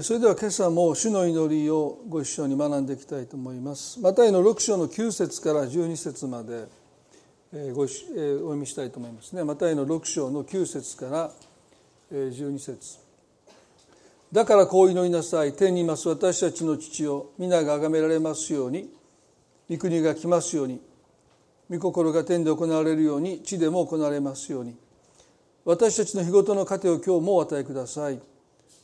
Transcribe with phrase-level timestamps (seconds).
[0.00, 3.98] それでは今朝も主の祈りをご一緒に学んでいきたいと思います。
[3.98, 6.68] マタイの6章の9節から12節まで
[7.72, 9.42] ごお読みしたいと思いますね。
[9.42, 11.32] マタイの6章の9節から
[12.12, 12.98] 12節
[14.30, 15.52] だからこう祈りなさい。
[15.52, 18.88] 天にいます私たちの父を皆が崇められますように、
[19.68, 20.80] 御国が来ますように、
[21.68, 24.76] 御心が天で行われるように地でも行われますように。
[25.64, 28.20] 私たちの日ごとの糧を今日もお与えください。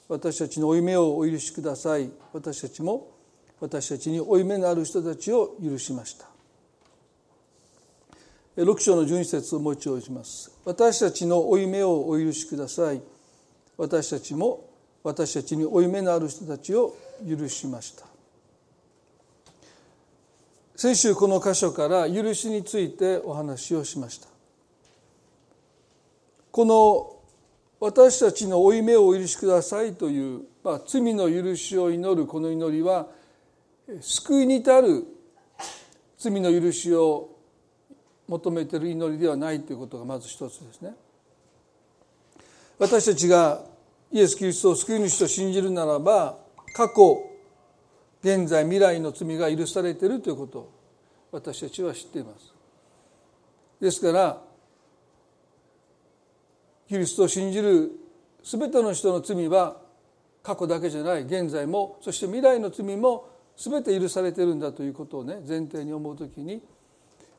[0.08, 2.10] 私たちの負い目をお許しください。
[2.32, 3.10] 私たちも
[3.60, 6.26] 私たちに負い目のある人たちを許しました。
[8.56, 10.52] 6章の12節をもう一度します。
[10.64, 13.02] 私たちの負い目をお許しください。
[13.76, 14.68] 私たちも
[15.02, 16.94] 私たちに負い目のある人たちを
[17.26, 18.06] 許しました。
[20.76, 24.28] 先週この箇所から許しについてお話をしました。
[26.50, 27.13] この
[27.84, 33.08] 私たちの負い目をお許しくださいという、まあ、罪の許しを祈るこの祈りは
[34.00, 35.04] 救いに至る
[36.16, 37.28] 罪の許しを
[38.26, 40.94] 求めている祈りではないということがまず一つですね。
[42.78, 43.60] 私たちが
[44.10, 46.38] イエス・キリストを救い主と信じるならば
[46.74, 47.22] 過去
[48.22, 50.72] 現在未来の罪が許されているということを
[51.32, 52.54] 私たちは知っています。
[53.78, 54.53] ですから
[56.88, 57.90] キリストを信じる
[58.42, 59.78] 全ての人の罪は
[60.42, 66.62] 過去だけじゃない現在もそして未来の罪も全て許されているんだということをね前提に思う時に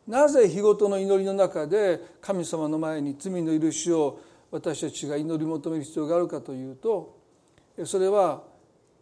[0.08, 4.20] なぜ日ごとの祈りの中で神様の前に罪の許しを
[4.52, 7.18] 私たちが祈り求める必要があるかというと
[7.86, 8.44] それは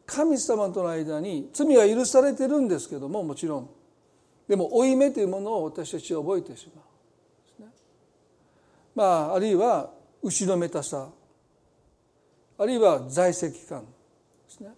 [0.05, 3.69] 神様との間に罪は許されてるんですけどももちろん。
[4.47, 6.81] でも負い目というものを私たちは覚えてしま
[7.65, 7.69] う、
[8.93, 9.91] まああるいは
[10.23, 11.09] 後ろめたさ。
[12.57, 13.87] あるいは在籍感で
[14.47, 14.69] すね。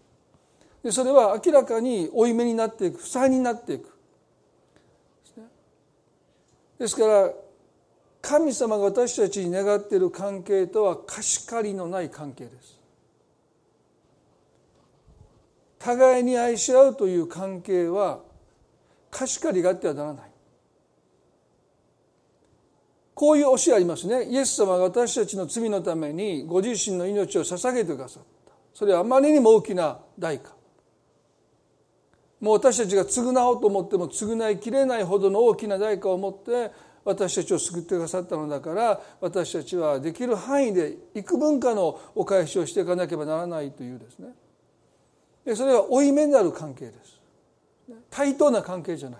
[0.83, 3.83] でそれは明らかに負い目になっていく負債になっていく。
[3.83, 3.89] で
[5.33, 5.43] す,、ね、
[6.79, 7.31] ですから
[8.22, 12.79] 神様が私たちに願っている関係とは貸し借りのない関係です。
[15.77, 18.22] 互いに愛し合うという関係は
[19.12, 20.34] 貸し借りがあってはならない。
[23.15, 24.25] こういう教えありますね。
[24.25, 28.51] イエス様が私たちの罪のためにご自身の命を捧げてくださった。
[28.73, 30.53] それはあまりにも大きな代価。
[32.41, 36.71] もう私たちが償おうと思っても償いきれないほどの大きな代価を持って
[37.05, 45.55] 私たちを救ってくださったのだから私たちはできる範囲で幾分かのお返しをしていかなければならないというですね。
[45.55, 47.19] それは負い目になる関係です。
[48.09, 49.19] 対等な関係じゃない。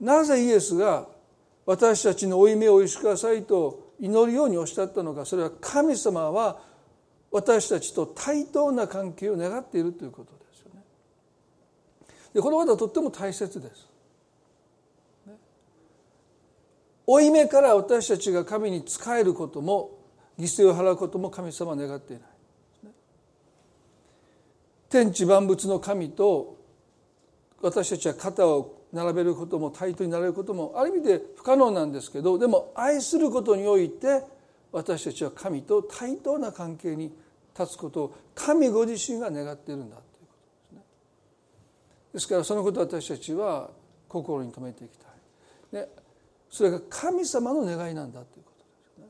[0.00, 1.06] なぜイエスが
[1.68, 6.62] 私たちの負い目をお許しくださいと祈るようにおっしゃったのかそれは神様は
[7.30, 10.80] 私たちと対等な関係を願っているということですよね。
[12.32, 13.86] でこのことはとっても大切です。
[17.06, 19.90] 負い目から私たちが神に仕えることも
[20.38, 22.28] 犠牲を払うことも神様は願っていない。
[24.88, 26.56] 天地万物の神と
[27.60, 34.22] 私たちは肩を並べることも対等になれることもある意味で不可能なんですけどでも愛することにおいて
[34.72, 37.12] 私たちは神と対等な関係に
[37.58, 40.34] 立つことを神ご自身が願っているんだというこ
[40.70, 40.82] とですね。
[42.14, 43.70] ですからそのことを私たちは
[44.08, 45.08] 心に留めていきた
[45.74, 45.82] い。
[45.82, 45.88] ね、
[46.50, 49.06] それが神様の願いなんだということですね。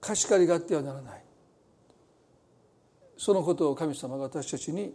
[0.00, 1.24] 貸し借りがあってはならない。
[3.16, 4.94] そのことを神様が私たちに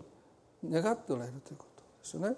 [0.67, 1.74] 願っておられるということ。
[2.05, 2.35] ですよね。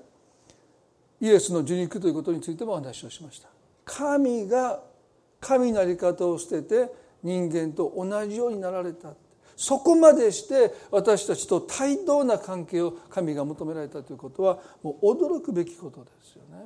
[1.19, 3.49] イエスの受肉ということについてもお話をしました。
[3.83, 4.81] 神が
[5.41, 6.91] 神の在り方を捨てて
[7.21, 9.13] 人間と同じようになられた。
[9.57, 16.65] そこまでして私たちと対等な関係を神が求められたということはもう驚くべきことですよね。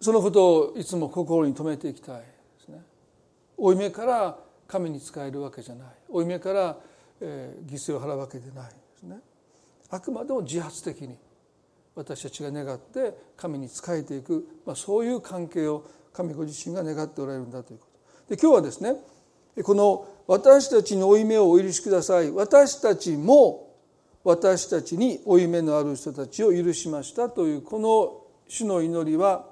[0.00, 2.26] そのことをいつも心に留めていきたいで
[2.64, 2.82] すね。
[3.56, 4.36] 負い目から
[4.66, 5.88] 神に仕えるわけじゃない。
[6.08, 6.76] 負い目から、
[7.20, 8.81] えー、犠牲を払うわけでない。
[9.92, 11.16] あくまでも自発的に
[11.94, 15.84] 私たちが願って神に仕えていく、まあ、そういう関係を
[16.14, 17.86] 神ご自身が願っておられるんだというこ
[18.26, 18.34] と。
[18.34, 18.96] で今日はですね
[19.62, 22.30] この私たちに負い目をお許しください。
[22.30, 23.70] 私たちも
[24.24, 29.46] 私たちに負い目のある人たちを許しましたというこの主の祈りは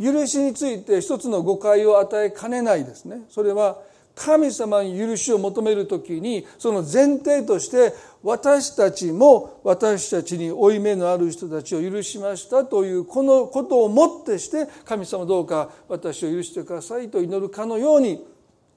[0.00, 3.22] 許しについて一つの誤解を与えかねないですね。
[3.28, 3.78] それは
[4.14, 18.24] 神様に許しを求める時にその前提として私たちも私たちに負い目のある人たちを許しましたというこのことをもってして神様どうか私を許してくださいと祈るかのように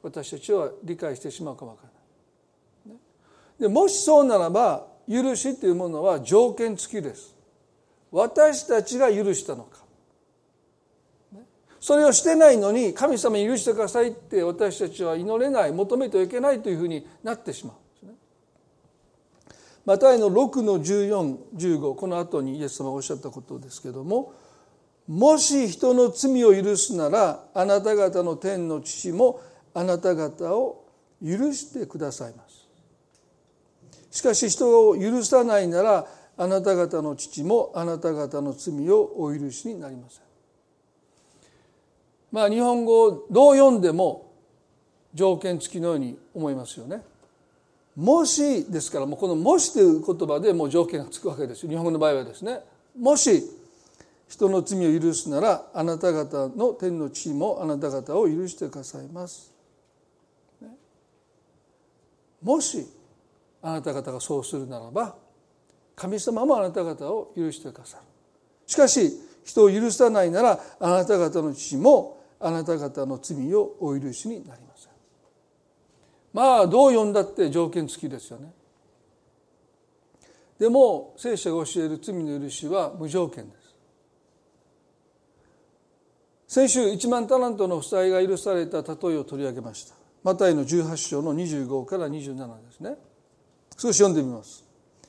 [0.02, 3.00] 私たちは理解してしまうかもわからない。
[3.60, 7.36] でもしそうならば許しというものは条件付きです。
[8.12, 9.75] 私たちが許したのか
[11.86, 18.14] それをしてないのに神様に許してくださいって私たちは祈れない求めてはいけないというふうになってしまう、ね、
[19.86, 24.34] マタイの6の1415この後にイエス様がおっしゃったことですけども
[25.08, 29.40] もし人の罪を許すならあなた方の天の父も
[29.76, 30.88] あなた方を
[31.24, 32.68] 許してくださいます。
[34.10, 40.25] しかし人を許さないならあなた方の父もあなた方の罪をお許しになりません。
[42.32, 44.32] まあ日本語をどう読んでも
[45.14, 47.02] 条件付きのように思いますよね。
[47.96, 52.62] もしですからもうこの「もし」という言葉でもう条件がつくわけです日本語の場合はですね。
[52.98, 53.44] もし
[54.28, 59.54] 人の罪を許すならあなた方の天の地もあなた方を許してくださいます。
[62.42, 62.86] もし
[63.62, 65.16] あなた方がそうするならば
[65.96, 68.04] 神様もあなた方を許してくださる。
[68.68, 69.12] しかし
[69.44, 72.15] 人を許さないならあなた方の父も
[72.46, 74.92] あなた方の罪をお許しになりません。
[76.32, 78.54] まあどう読んだって条件付きですよね。
[80.60, 83.76] でも聖書が教える罪の許しは無条件です。
[86.48, 89.96] 先週1万タラントの負債が許された例えを取り上げました。
[90.22, 92.96] マタイの18章の25から27ですね。
[93.76, 94.64] 少し読んでみます。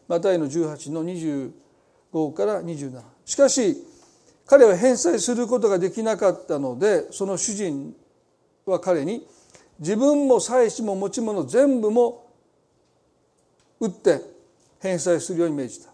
[0.08, 3.76] マタイの18の25から27しかし
[4.46, 7.94] 彼は返済することができなかったのでその主人
[8.64, 9.26] は彼に
[9.78, 12.26] 自分も妻子も持ち物全部も
[13.80, 14.20] 売って
[14.80, 15.90] 返済するように命じた。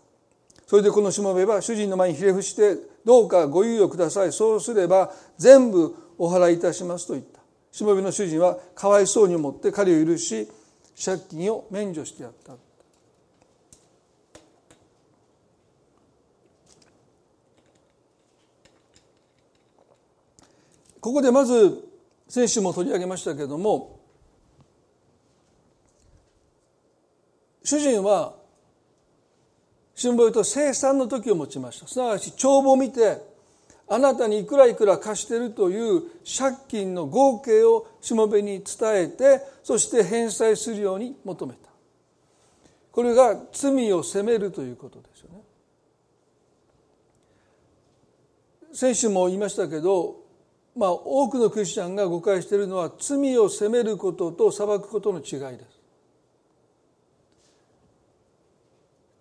[0.67, 4.33] それでこのしもべは主人の前にひれ伏してどうかご猶予ください。
[4.33, 7.41] そうすれば全部お払いいたしますと言った。
[7.73, 10.49] しもべの主人はかわいそうに思って彼を許し
[11.05, 12.55] 借金を免除してやった。
[21.03, 21.83] ここでまず
[22.29, 23.99] 先週も取り上げましたけれども
[27.65, 28.35] 主人は
[29.97, 31.89] 新聞と生産の時を持ちました。
[31.89, 33.21] すなわち帳簿を見て
[33.89, 41.69] あなたにいくらいくら貸しているという借金の合計をしもべに伝えてそして返済するように求めた。
[42.93, 45.43] これが罪を責めるということですよね。
[48.73, 50.22] 先週も言いましたけど
[50.75, 55.83] まあ、多くのクリスチャンが誤解しているのは罪を責めることと裁くことの違いです。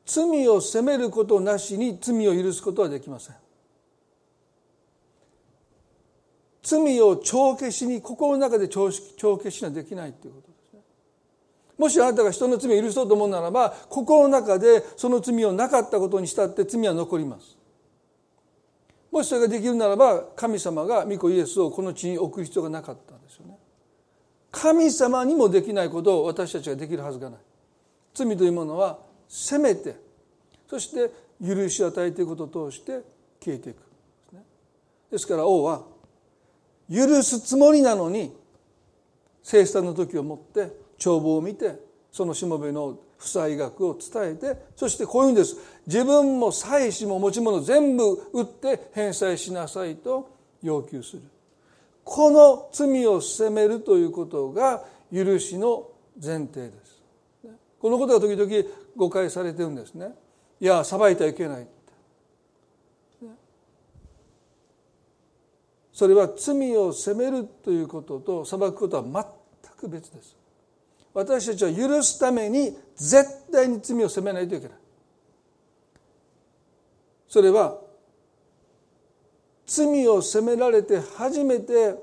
[0.05, 3.35] 罪を責めることなしに罪を許すことはできません。
[6.63, 10.79] 罪を帳消しに心の中で帳消しにはできないということですね。
[11.77, 17.60] もしあなたが人の罪を許そうと思うならば心の中でその罪をなかったことにしたって罪は残ります。
[19.11, 23.57] もしそれができるならば神様が御子イエスをこの地に置く必要がなかったんですよね。
[24.51, 27.39] 神様にもできないことを私たちができるはずがない。
[28.13, 29.95] 罪というものは責めて
[30.69, 31.11] そして
[31.45, 33.01] 許し与えていくことを通して
[33.43, 33.77] 消えていく
[35.09, 35.83] ですから王は
[36.89, 38.33] 許すつもりなのに
[39.43, 41.75] 生産の時をもって帳簿を見て
[42.11, 45.55] そのしもべの負債額を伝えてそしてこういうんです
[45.87, 50.29] 自分も妻子も持ち物全部売って返済しなさいと
[50.61, 51.23] 要求する。
[52.03, 54.83] この罪を責めるということが
[55.13, 55.87] 許しの
[56.21, 57.01] 前提です。
[57.79, 60.13] このことが時々誤解されてるんですね。
[60.59, 61.67] いや裁いてはいけない
[65.91, 70.35] それは罪を責めるということと裁くことは全く別です。
[71.13, 74.80] 私たちは許すために絶対に罪を責めないといけない。
[77.31, 77.79] それは
[79.65, 81.95] 罪を責められて初めて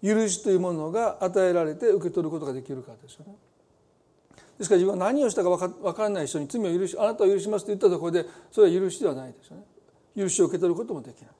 [0.00, 3.34] 許しというものが与えられて受け取ることができるからですよね。
[4.58, 9.64] ですから自分は何をしたか分からない人に罪を許しあなたを許しますと言ったところでそれは許しではないですよね。
[10.16, 11.30] 許しを受け取ることもできない。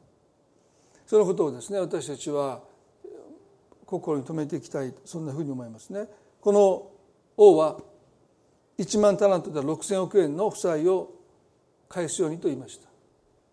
[1.06, 2.62] そのことをですね私たちは
[3.86, 6.08] 心に留めていきたいそんなふうに思いますね。
[6.40, 6.90] この
[7.36, 7.78] 王は
[8.76, 11.12] 1万タラントで6,000億円の負債を
[11.88, 12.89] 返すようにと言いました。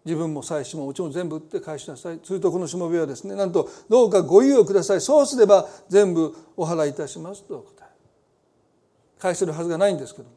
[0.07, 2.19] 自分も妻子ももちろん全部売って返しなさい。
[2.23, 5.01] するとこのしもべはですねなんとどうかご猶予ください。
[5.01, 7.87] そうすれば全部お払いいたしますと答え
[9.19, 10.29] 返せるはずがないんですけど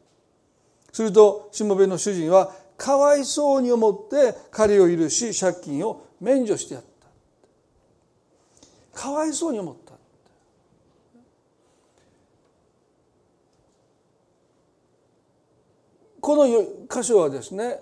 [0.91, 6.83] するとしもべの主人はかわいそうに思って彼を許し借金を免除してやっ
[8.93, 8.99] た。
[8.99, 9.93] かわいそうに思った。
[16.19, 16.45] この
[16.89, 17.79] 箇所はですね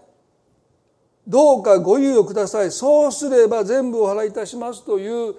[1.30, 5.36] どうかご猶予くださいそうすれば全部お払いいたしますという、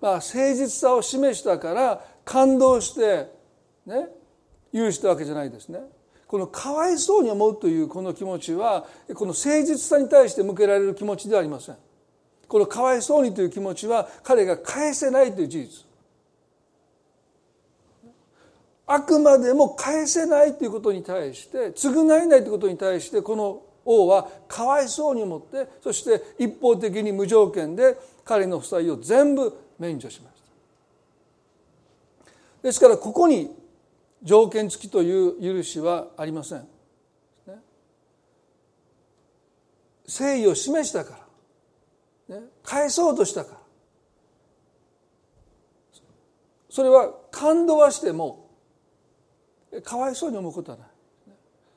[0.00, 3.28] まあ、誠実さを示したから感動して
[3.84, 4.08] ね
[4.72, 5.80] 許したわけじゃないですね。
[6.26, 11.76] このかわいそうに思うというこの気持ちはこの誠実さに対して向けられる気持ちではありません。
[12.48, 15.84] このかわいそうにという気持ちは彼が返せないという事実。
[18.86, 30.42] あくまでも返せないということに対して償えないということに対してこの王はかわいそうに思ってそして一方的に無条件で彼の負債を全部免除しまし
[32.22, 32.28] た。
[32.62, 33.54] ですからここに
[34.22, 36.66] 条件付きという許しはありません。
[40.06, 41.18] 誠意を示したか
[42.28, 43.58] ら、ね、返そうとしたから。
[46.68, 48.50] それは感動はしても
[49.84, 50.88] かわいそうに思うことはない。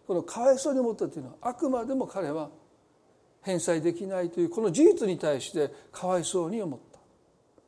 [0.07, 2.49] このかわいそうに思ったというのはあくまでも彼は
[3.41, 6.99] 返済できないというこの事実に対してかわいそうに思った。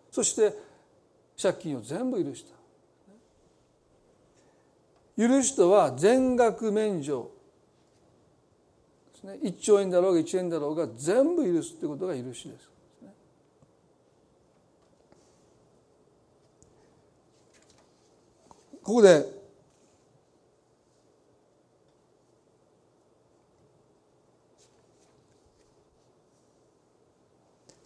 [0.10, 0.53] そして
[1.41, 2.58] 借金を全部許した。
[5.22, 7.29] 許しとは全額免除。
[9.13, 9.39] ですね。
[9.43, 12.69] 1兆円だろうが1円だろうが全部許すということが許しです。
[18.81, 19.38] ここで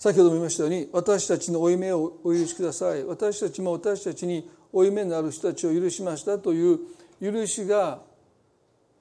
[0.03, 3.05] 先ほども言いましたように私たちの負い目をお許しください。
[3.05, 6.79] 私たちも私たちに負い目のある人たちを許しましたという
[7.22, 8.01] 許しが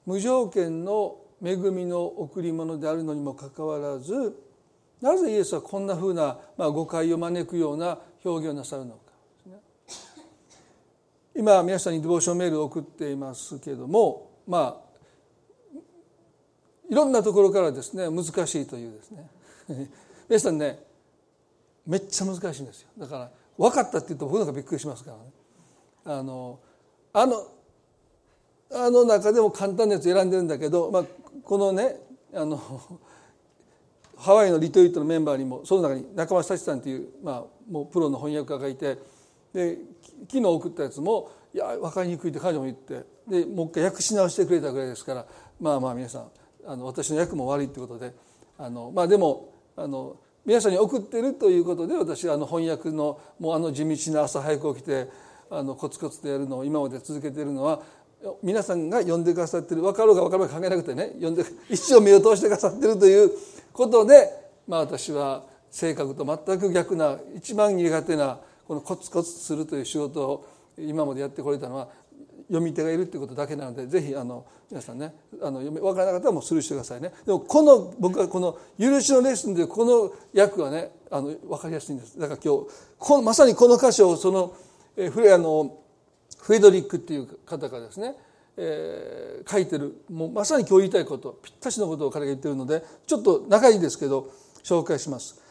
[0.06, 4.32] 無条件の恵みの贈り物であるのにもかかわらず
[5.00, 9.00] なぜイエスはこんなふうな、まあ、誤解を招くような表現をなさるのか、
[11.35, 15.78] 今皆さんにデボーションメールを送っていますけれどもまあ
[16.88, 19.28] いろんなところからですね難しいというですね。
[20.30, 20.91] 皆さんね
[21.86, 22.88] めっちゃ難しいんですよ。
[22.98, 25.22] だから分かったって言うと僕なんかびっくりしますからね。
[26.04, 26.58] あの
[27.12, 27.46] あの
[28.74, 31.04] あの中でも簡単なやつ選んでるんだけど、まあ、
[31.44, 31.96] このね
[32.34, 32.58] あの
[34.16, 38.98] ハワイのリトリートのメンバーにもその中に中間幸さんっていう、まあ、もうプロの翻訳家がいて
[39.52, 39.78] で
[40.30, 45.26] 昨日送ったやつもいや分かりにくいって彼女も言ってでもう一回訳し直してくれたぐらいですから
[45.60, 46.30] まあまあ皆さん
[46.66, 48.14] あの私の訳も悪いってことで
[48.58, 55.08] あのまあでもあの皆さんに送ってるということで私はあの翻訳のもうあの地道な朝早く起きて
[55.50, 57.82] あのコツコツとやるのを今まで続けているのは
[58.42, 63.30] 皆さんが読んでくださってる分かろうか分かるか考えなくてね読んで一生目を通してくださってるという
[63.72, 64.30] ことで、
[64.66, 71.88] まあ、私は性格と全く逆な一番苦手なこのコツコツするという仕事を今までやってこれたのは
[72.52, 82.66] 読み手がいるっていうことだけなのでぜひあの皆さんねあの分からなかったらもうスルーしてくださいねでもこの僕はこの「許しのレッスン」でこの訳はねあの分かりやすいんですだから今日
[82.99, 84.54] このまさにこの箇所をその
[84.97, 85.78] えフレアの
[86.42, 88.14] フェドリックっていう方がですね、
[88.59, 94.30] えー、書いてるもうまさに今日言いたいことぴったしのことを彼が言ってるのでちょっと長いんですけど
[94.62, 95.41] 紹介します。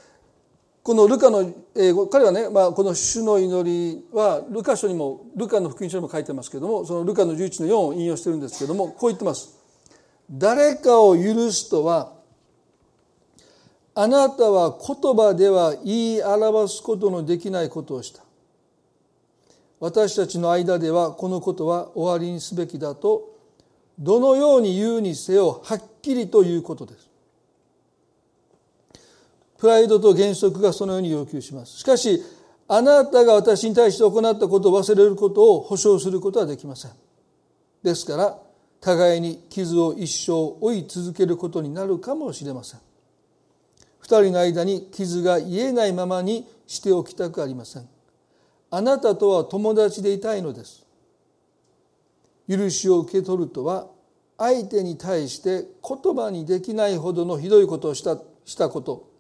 [0.84, 9.58] このルカの英語彼はね、まあ、この主の祈りはルカ書にもルカの福音書にも書いてますけどもそのルカの11の4を引用してるんですけどもこう言ってます。
[10.32, 12.14] 誰かを許すとは
[13.94, 18.24] あなたは言葉では言い表すことのできないことをした
[19.82, 23.36] 私たちの間ではこのことは終わりにすべきだと
[24.00, 27.11] どのように言うにせよはっきりということです
[29.62, 31.78] プライドと原則がそのように要求します。
[31.78, 32.20] しかし
[32.68, 36.92] あなたが私に対して行ったことを忘れることを保証することはできません。
[37.84, 38.40] ですから
[38.80, 42.80] 互いに傷を一生追い続けることになるかもしれません。
[44.00, 47.88] 二人の間に傷が癒えないままにしておきたくありません。
[48.72, 50.88] あなたとは友達でいたいのです。
[52.50, 53.86] 許しを受け取るとは
[54.40, 59.11] 相手に対して言葉にできないほどのひどいことをしたしたこと。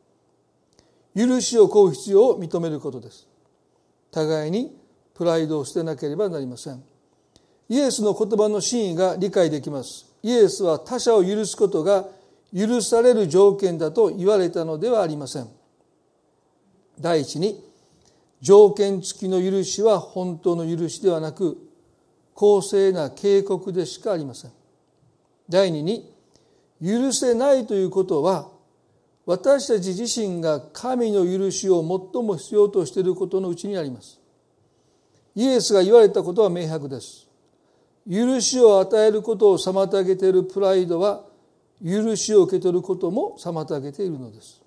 [1.16, 3.28] 許しを請う必要を認めることです。
[4.12, 4.76] 互いに
[5.14, 6.84] プライドを捨てなければなりません。
[7.70, 10.06] イエスの言葉の真意が理解できます。
[10.24, 12.06] イエスは他者を許すことが
[12.56, 15.48] 許される条件だと言われたのではありません。
[17.00, 17.64] 第一に
[18.42, 21.58] 条件付きの許しは本当の許しではなく
[22.34, 24.52] 公正な警告でしかありません。
[25.48, 26.14] 第二に
[26.84, 28.51] 許せないということは
[29.26, 31.82] 私たち自身が神の許しを
[32.14, 34.20] 最も必要としていることのうちにあります。
[35.36, 37.28] イエスが言われたことは明白です。
[38.10, 41.24] 許しを与えることを妨げているプライドは
[41.84, 44.62] 許しを受け取ることも妨げているのです。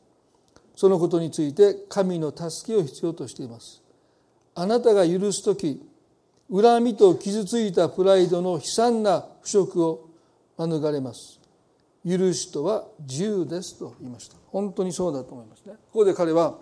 [0.76, 3.82] そのことについて神の助けを必要としています。
[4.54, 5.82] あなたが許す時
[6.52, 10.08] 恨みと傷ついたプライドの悲惨な腐食を
[10.58, 11.40] 免れます。
[12.06, 14.37] 許しとは自由ですと言いました。
[14.49, 15.75] 本当にそうだと思いますね。
[15.92, 16.58] ここで彼は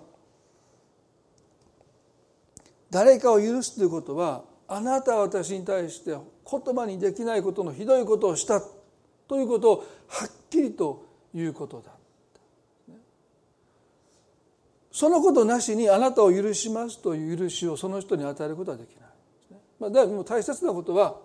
[2.91, 8.63] 誰かを許すということはあなたは私に対して言葉にできないことのひどいことをした
[9.27, 9.77] ということを
[10.09, 11.91] はっきりと言うことだ
[14.91, 19.13] そのことなしにあなたを許しますという許しをその人に与えることはできない
[19.81, 21.17] まあ、でも大切なことは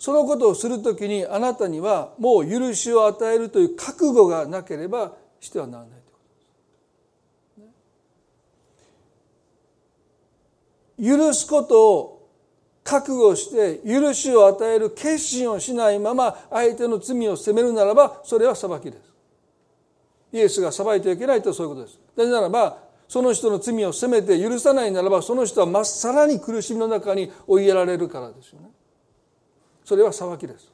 [0.00, 6.18] そのことをするときにあなたにはもう許しを与えるという覚悟がなければしてはならないというこ
[10.96, 11.18] とです。
[11.18, 12.28] 許すことを
[12.82, 18.98] 覚悟して許しを与える決心をしないまま相手の罪を責めるならばそれは裁きです。
[20.32, 22.00] イエスが裁いてはいけないとそういうことです。
[22.16, 28.70] なぜならばその人の罪を責めて許さないならばその人はまっさらに苦しみの中に追いやられるからですよね。
[29.84, 30.70] それは裁きです。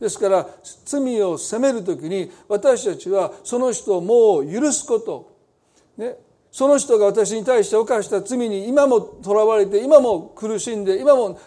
[0.00, 0.48] ですから
[0.86, 5.36] 罪を責める時に私たちはその人をもう許すこと、
[5.98, 6.16] ね、
[6.50, 11.38] その人が私に対して犯した罪に今もとらわれて今も苦しんで今も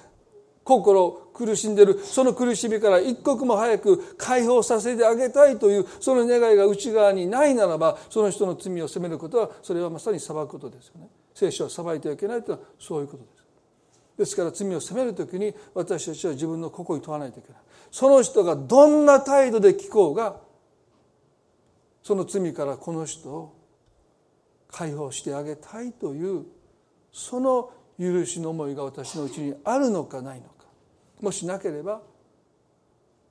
[0.64, 2.00] 心苦しんでる。
[2.00, 11.08] その苦しみから一刻も早く解放させてあげたいというその願いが内側にないならばその人の罪を責めることはそれはまさに裁くことですよね。
[11.34, 13.33] 聖書は裁いてはいけないというのはそういうことです。
[14.18, 17.62] ですから罪を責める時に私たちは自分の心に問わないといけない。
[17.92, 20.38] その人がどんな態度で聞こうが
[22.04, 23.56] その罪からこの人を
[24.70, 26.46] 解放してあげたいという
[27.12, 30.66] その許しの思いが私のうちにあるのかないのか。
[31.22, 32.02] もしなければ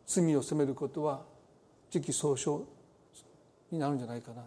[0.07, 1.23] 罪を責めることは
[1.91, 2.65] 時期尚早
[3.71, 4.43] になるんじゃないかな。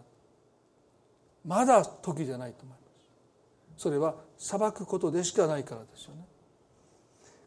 [1.44, 3.82] まだ時じゃないと思います。
[3.82, 6.25] それは裁くことでしかないからですよね。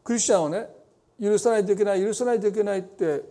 [0.04, 0.68] クリスチャンはね
[1.20, 3.22] 許さないといけない許さないといけないって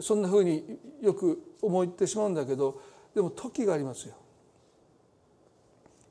[0.00, 2.80] そんなふうによく思ってしまうんだけど
[3.14, 4.14] でも時がありますよ。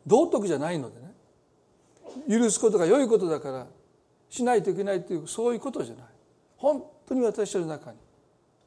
[0.06, 1.08] 道徳じゃないのでね。
[2.30, 3.68] 許すことが良いことだから
[4.30, 6.06] しないといけないというそういうことじゃない。
[6.56, 8.04] 本当に私たちの中にで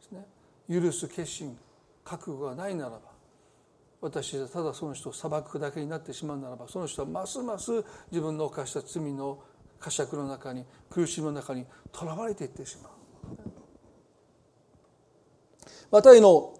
[0.08, 0.26] すね。
[0.68, 1.56] 許す決心
[2.04, 3.00] 覚悟がないならば
[4.00, 9.42] 私はただその人を裁くだけになってしまうならばその人はますます自分の犯した罪の
[9.80, 12.92] 呵責の中に苦しみの中にとらわれていってしまう。
[15.90, 16.54] マタイの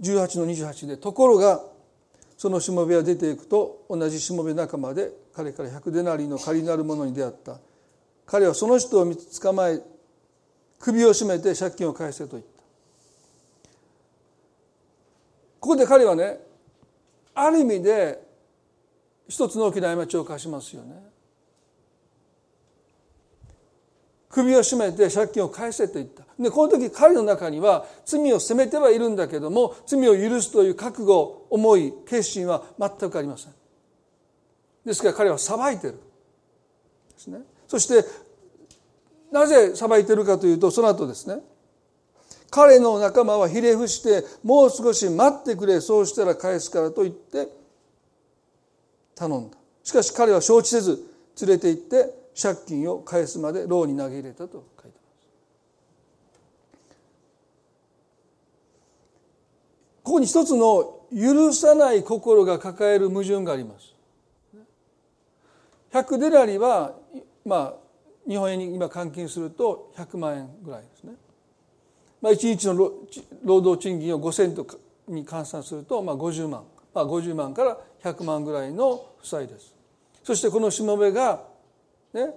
[0.00, 1.62] 18の28でところが
[2.36, 7.58] そのしもべは出ていくと同じしもべ仲間で彼から100デナリの借りなる者に出会った。
[8.26, 9.80] 彼はその人を捕まえ
[10.80, 12.48] 首を絞めて借金を返せと言った。
[15.60, 16.40] ここで彼はね
[17.34, 18.20] ある意味で
[19.28, 21.15] 一つの大きな過ちを犯しますよね。
[24.36, 26.22] 首を絞めて借金を返せと言った。
[26.38, 33.52] でこの時彼の中には罪を責めてはいるんだけども罪を許すという覚悟思い決心は全くありません。
[34.84, 35.94] ですから彼は裁いてる。
[35.94, 35.98] で
[37.16, 37.38] すね。
[37.66, 38.04] そして
[39.32, 41.40] なぜ裁いてるかというとその後ですね。
[42.50, 47.48] 彼の仲間はひれ伏してもう少し待ってくれそうしたら返すからと言って
[49.14, 49.56] 頼んだ。
[49.82, 51.02] しかし彼は承知せず
[51.40, 55.26] 連れて行って借金を返すまで牢に投げ入れたと書いてます
[60.02, 63.96] ここに一つの許さない心が抱える矛盾があります
[65.92, 66.94] 100デラリは
[67.44, 67.86] まあ
[68.28, 71.12] 日本円に今換金すると100万円ぐらいですね。
[72.20, 72.74] まあ、1日の
[73.44, 74.66] 労働賃金を5セント
[75.06, 79.74] に換算するとまあ50万、まあ、50万から100万ぐらいの負債です。
[80.24, 81.44] そしてこのしもべが、
[82.16, 82.34] ね、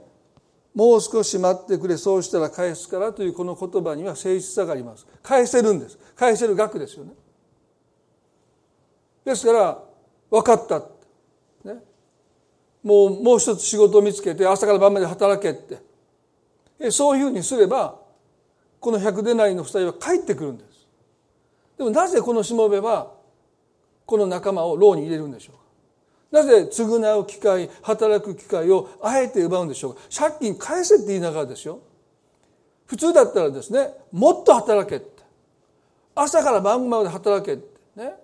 [0.76, 5.08] もう少し待ってくれそうしたら返すからというこの言葉には誠実さがあります。
[5.24, 5.98] 返せるんです。
[6.16, 7.14] 返せる額ですよね。
[9.26, 9.84] ですから
[10.30, 10.80] 分かった
[11.64, 11.84] ね、
[12.84, 15.80] もうもう一つ仕事を見つけて朝から晩まで働けって
[16.80, 18.00] えそういうふうにすれば
[18.80, 20.88] この100デナリの負債は返ってくるんです
[21.78, 23.12] でもなぜこのしもべは
[24.06, 25.56] この仲間を牢に入れるんでしょう？
[26.32, 30.02] なぜ償う機会働く機会をあえて奪うんでしょうか？
[30.10, 31.80] 借金返せって言いながらですよ。
[32.86, 35.24] 普通だったらですねもっと働けって。
[36.16, 38.16] 朝から晩まで働けってね。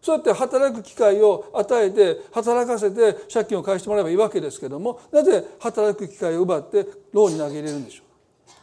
[0.00, 8.04] そうやって働く機会を与えて働かせて借金を返してもらえばいいわけですけどもなぜ働く機会を奪って牢に投げ入れるんでしょ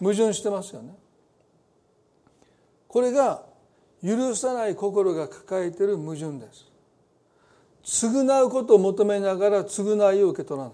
[0.01, 0.95] う矛盾してますよね。
[2.87, 3.43] これが
[4.01, 6.65] 許さない心が抱えている矛盾です。
[7.85, 10.73] 償うことを求めながら償いを受け取らない。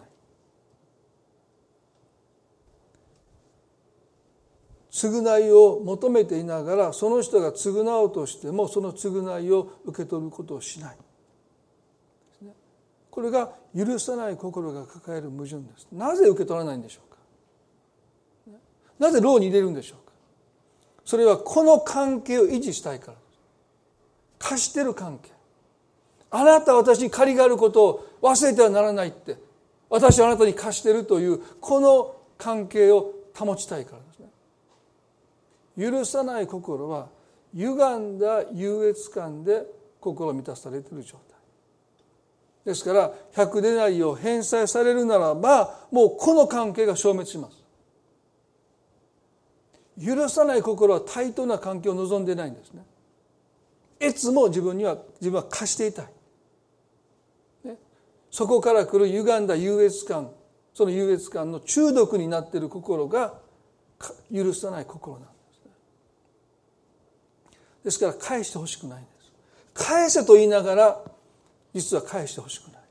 [4.91, 10.97] 償いを求めていながらその人が償おうとしてもその償いを受け取ることをしない。
[13.09, 15.87] これが許さない心が抱える矛盾です。
[15.91, 18.57] なぜ受け取らないんでしょうか？
[18.99, 20.13] なぜ牢に入れるんでしょうか？
[21.03, 23.17] それはこの関係を維持したいから
[24.39, 25.29] 貸してる関係。
[26.31, 29.37] あなたは私に借りがあることを忘れてはならないって
[29.89, 34.29] 私はあなたに貸してるというこの関係を保ちたいからですね。
[35.77, 37.09] 許さない心は
[37.53, 39.65] 歪んだ優越感で
[39.99, 41.37] 心満たされている状態。
[42.65, 47.61] ですから百でなりを返済されるならばもうこの関係が消滅します。
[50.03, 52.85] 許さない心は対等な関係を望んでないんですね。
[53.99, 56.05] いつも自分には自分は貸していたい、
[58.31, 60.31] そこから来る歪んだ優越感
[60.73, 63.33] その優越感の中毒になっている心が
[64.33, 65.71] 許さない心なんですね。
[67.83, 69.31] ですから返してほしくないんです。
[69.73, 71.01] 返せと言いながら
[71.73, 72.81] 実は返してほしくない。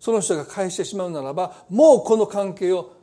[0.00, 2.96] その人が返してしまうならばもうこの関係を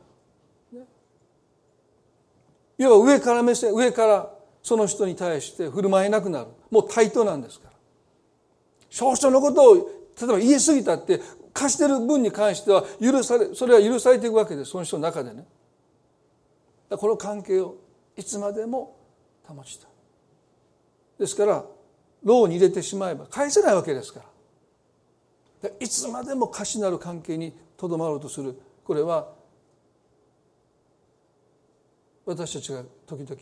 [2.76, 4.30] 要は上から目線上から
[4.62, 6.48] その人に対して振る舞えなくなる。
[6.70, 7.72] もう対等なんですから。
[8.90, 9.80] 少々のことを例
[10.24, 11.20] えば言い過ぎたって
[11.60, 14.70] 貸してる分に関しては許されそれは許されていくわけです。
[14.70, 15.44] その人の中でね。
[16.88, 17.76] この関係を
[18.16, 18.96] いつまでも
[19.44, 19.86] 保ちた
[21.18, 21.64] ですから
[22.24, 24.24] 牢に入れてしまえば返せないわけですか
[25.62, 25.70] ら。
[25.78, 28.58] いつまでも貸しなる関係にとどまろうとする。
[28.82, 29.28] これは
[32.24, 33.36] 私たちが時々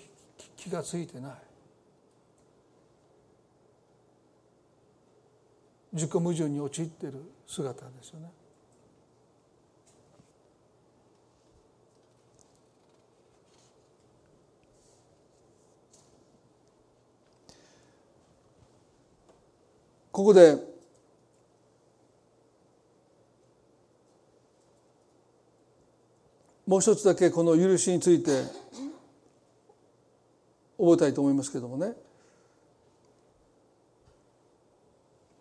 [0.57, 1.33] 気が付いてない。
[5.93, 7.38] 自己矛盾に陥っている。
[7.49, 8.31] 姿ですよね。
[20.13, 20.57] ここで
[26.67, 28.43] もう一つだけこの許しについて
[30.77, 31.93] 覚えたいと思いますけどもね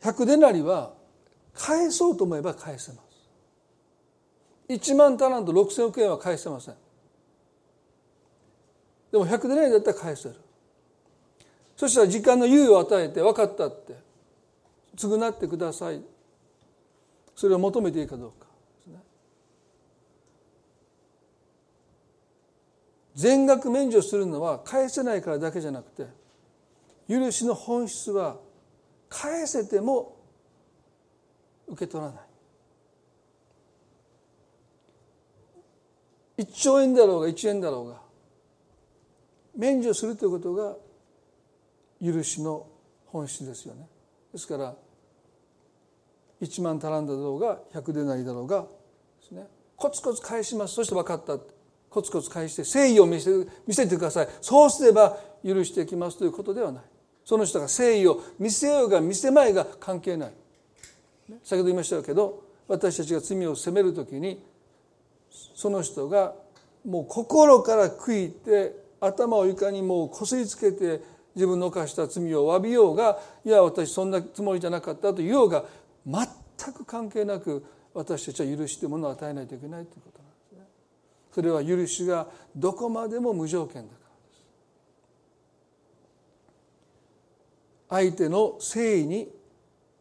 [0.02, 0.97] 100デナリは
[1.58, 3.08] 返そうと思えば返せます。
[4.70, 6.76] 1万タラント6,000億円は返せません。
[9.12, 10.36] でも100デナリだったら返せる。
[11.76, 13.96] そしたら時間の猶予を与えて分かったって
[14.96, 16.02] 償ってください。
[17.36, 18.48] それを求めていいかどうか。
[18.48, 19.00] ですね
[23.16, 26.08] 全額免除するのは返せないからだけじゃなくて
[27.08, 28.38] 許しの本質は
[29.10, 30.17] 返せても
[31.68, 32.22] 受け取らない。
[36.44, 38.02] 1兆円だろうが1円だろうが
[39.56, 40.76] 免除するということが
[42.04, 42.68] 許しの
[43.08, 43.88] 本質ですよね。
[44.32, 44.76] ですから
[46.42, 48.68] 1万足らんだろうが100でないだろうがで
[49.28, 49.48] すね。
[49.76, 50.76] コツコツ返します。
[50.76, 51.40] そして分かった。
[51.90, 53.32] コツコツ返して誠意を見せ
[53.66, 54.28] 見せてください。
[54.42, 56.84] そうすれば許していきますということではない。
[57.26, 60.34] その人が誠意を見せようが見せまいが関係ない。
[61.44, 64.44] 先ほど言いましたけど私たちが罪を責める時に
[65.30, 66.34] その人が
[66.86, 71.02] もう心から悔いて頭を床にもうこすりつけて
[71.36, 75.66] 自分の犯した罪を詫びようがいや私そんなつもりじゃなかったと言おうが
[76.06, 77.64] 全く関係なく
[77.94, 80.68] 私たちは許しというものを与えないといけないということなんですね。
[81.32, 84.00] それは許しがどこまでも無条件だか
[87.90, 88.14] らです。
[88.14, 89.30] 相手の誠意に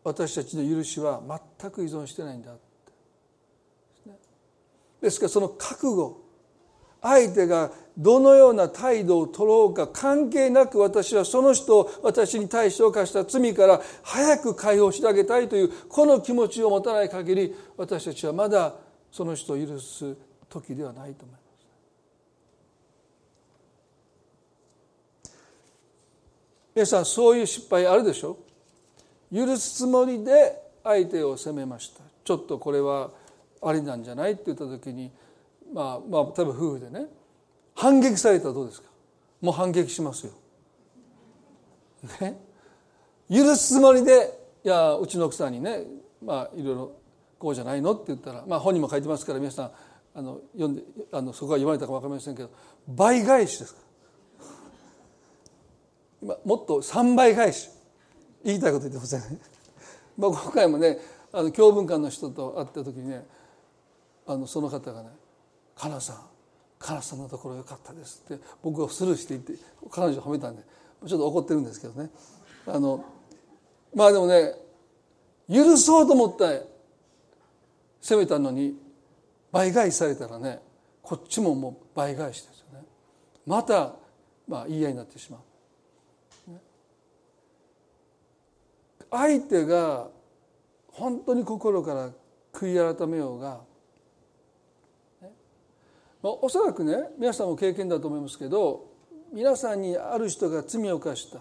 [0.07, 1.21] 私たちの許しは
[1.59, 2.53] 全く依存してないんだ
[5.01, 6.23] ですからその覚悟
[7.03, 18.77] 相手がどのような態度を取ろうか関係なく私はその人を私に対して犯した罪から早く解放してあげたいというこの気持ちを持たない限り私たちはまだ
[19.11, 20.17] その人を許す
[20.49, 21.43] 時ではないと思います。
[26.77, 28.46] 皆さんそういう失敗あるでしょ？
[29.35, 32.03] 許すつもりで相手を責めました。
[32.25, 33.11] ちょっとこれは
[33.63, 35.11] ありなんじゃないって言った時に
[35.73, 37.07] まあまあ例えば夫婦でね
[37.75, 38.89] 反撃されたらどうですか？
[39.41, 40.33] もう反撃しますよ。
[42.21, 42.39] ね？
[43.29, 45.85] 許すつもりでいやうちの奥さんにね
[46.25, 46.93] まあいろいろ
[47.39, 49.71] こうじゃないのって言ったらまあ本にも書いてますから皆さん
[50.15, 52.51] あの読んであのそこが読まれたか分かりませんけど
[52.89, 53.81] 倍返しですか？
[56.23, 57.71] 今もっと3倍返し。
[58.47, 59.21] 言いたいこと言ってません、
[60.17, 60.99] まあ、今回もね
[61.33, 63.27] あの教文館の人と会った時にね
[64.25, 65.11] あのその方がね
[65.75, 66.21] 「かなさん
[66.79, 69.55] かなさんのところよかったです」って僕をスルーしていって
[69.91, 70.63] 彼女を褒めたんで
[71.07, 72.11] ちょっと怒ってるんですけどね。
[72.67, 73.05] あの
[73.95, 74.55] まあでもね
[75.49, 76.69] 許そうと思って
[78.01, 78.79] 責めたのに
[79.51, 80.61] 倍返しされたらね
[81.03, 82.85] こっちももう倍返しですよね。
[83.45, 83.95] また
[84.47, 85.41] まあ言い合いになってしまう。
[89.11, 90.09] 相手が
[90.89, 92.11] 本当に心から
[92.53, 93.61] 悔い改めようが、
[96.23, 98.87] まあ、おそらくね皆さんも経験だと思いますけど
[99.33, 101.41] 皆さんにある人が罪を犯した。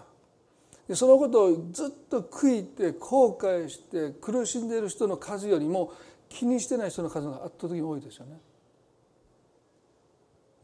[0.88, 5.92] でそのことをずっと悔いて後悔して苦しんでいる人の数よりも
[6.28, 8.38] 気にしてない人の数が圧倒的に多いですよね。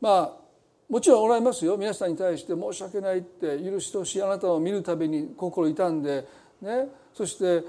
[0.00, 0.42] まあ
[0.88, 1.76] もちろんおられますよ。
[1.76, 6.26] 皆さんに対して申し訳ないって許してほしいあなたを見るたびに心痛んで
[6.62, 6.88] ね。
[7.12, 7.64] そして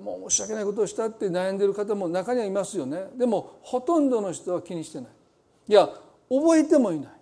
[0.00, 3.06] もう申し訳ないことをしたって悩んでる方も中にはいますよね。
[3.16, 5.10] でもほとんどの人は気にしてない。
[5.68, 5.88] いや
[6.28, 7.12] 覚えてもいない。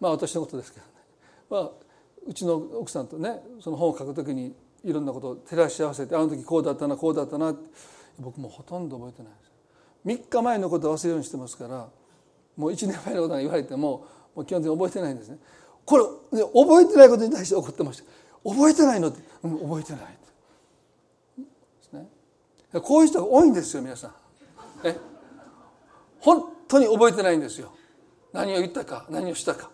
[0.00, 0.92] まあ私のことですけどね、
[1.50, 1.70] まあ、
[2.26, 7.68] うちの奥さんとねその本を書くときにいろんなことを照らし合わせてあの時こうだったなこうだったなって
[8.18, 9.52] 僕もほとんど覚えてないです。
[10.24, 11.88] 3日前のことを忘れるようにしてますから
[12.56, 15.38] もう1年前のことが言われてももう基本的に覚えてないんですね。
[15.84, 18.04] これ覚えてないことに対して怒ってました。
[18.48, 20.18] 覚えてないのって、うん、覚えてない。
[22.82, 24.14] こういう人が多いんですよ皆さん。
[24.84, 24.96] え？
[26.20, 27.72] 本当に覚えてないんですよ。
[28.32, 29.70] 何を言ったか何をしたか。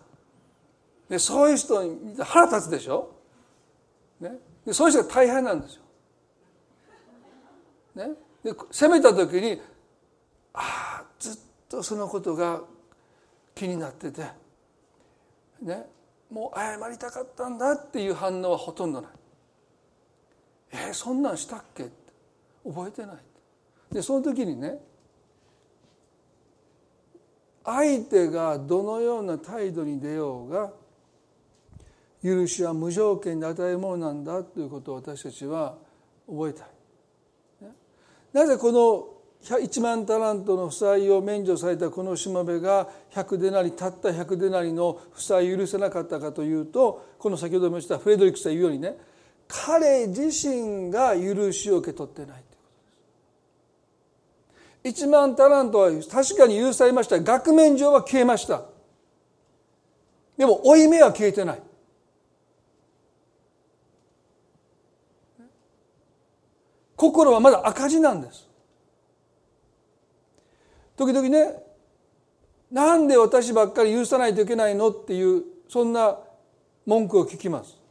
[1.09, 3.11] でそういう人に腹立つでしょ、
[4.19, 5.83] ね、でそういう人が大変なんですよ、
[7.95, 8.09] ね、
[8.43, 9.61] で責めた時に
[10.53, 11.37] ああずっ
[11.69, 12.61] とそのことが
[13.53, 14.23] 気になってて。
[15.61, 15.85] ね？
[16.31, 19.11] もう謝りたかったんだっていう反応はほとんどない。
[20.71, 21.89] えー、そんなんしたっけ？
[22.65, 23.15] 覚えてない。
[23.91, 24.79] でその時にね
[27.63, 30.71] 相手がどのような態度に出ようが
[32.23, 35.75] 許しは無条件で与えるものなんだということを私たちは
[36.27, 36.67] 覚えたい。
[38.33, 48.97] なぜこの1万タラントの負債を免除されたこのしもべが100でなりたった100でなりの負債を許せなかったかというとこの先ほども言ったフレドリックさん言うようにね
[49.47, 52.44] 彼自身が許しを受け取ってない。
[54.85, 57.19] 1万タラントは確かに許されました。
[57.19, 58.61] 額面上は消えました。
[60.37, 61.61] でも負い目は消えてない。
[66.95, 68.47] 心はまだ赤字なんです。
[70.95, 71.55] 時々ね
[72.71, 76.19] なんで私ばっかり許さないといけないのっていうそんな
[76.85, 77.84] 文句を聞きます。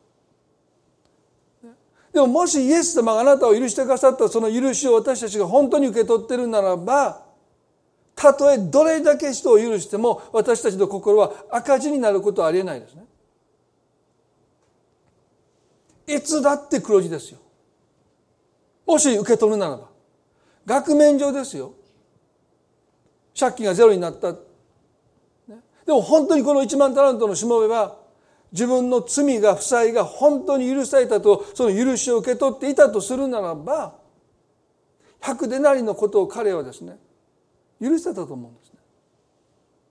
[2.15, 7.25] でももしイエス様があなたを許してくださったその許しを私たちが本当に受け取ってるならば
[8.15, 13.05] たとえどれだけ人を許しても私たちの心は赤字になることはありえないですね。
[16.07, 17.41] いつだって黒字ですよ。
[18.87, 19.89] もし受け取るならば。
[20.65, 21.75] 額面上ですよ。
[23.39, 24.33] 借金がゼロになった。
[24.33, 24.39] で
[25.89, 28.04] も本当にこの1万タラントのしもべは
[28.55, 33.97] 自分の罪が負債が本当に許されたとその許しを受け取っていたとするならば
[35.21, 36.97] 百でなりのことを彼はですね
[37.81, 38.79] 許せたと思うんですね。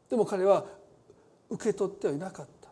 [0.09, 0.65] でも彼は
[1.49, 2.69] 受け取ってはいなかった。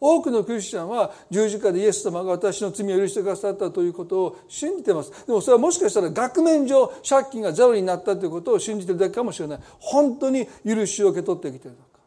[0.00, 5.26] 多くのクリスチャンは十字架でイエス様が私の罪を許してくださったということを信じてます。
[5.26, 9.60] でもそれはもしかしたら額面上借金がゼロになったということを信じてるだけかもしれない。
[9.80, 12.00] 本当に許しを受け取ってきているのか。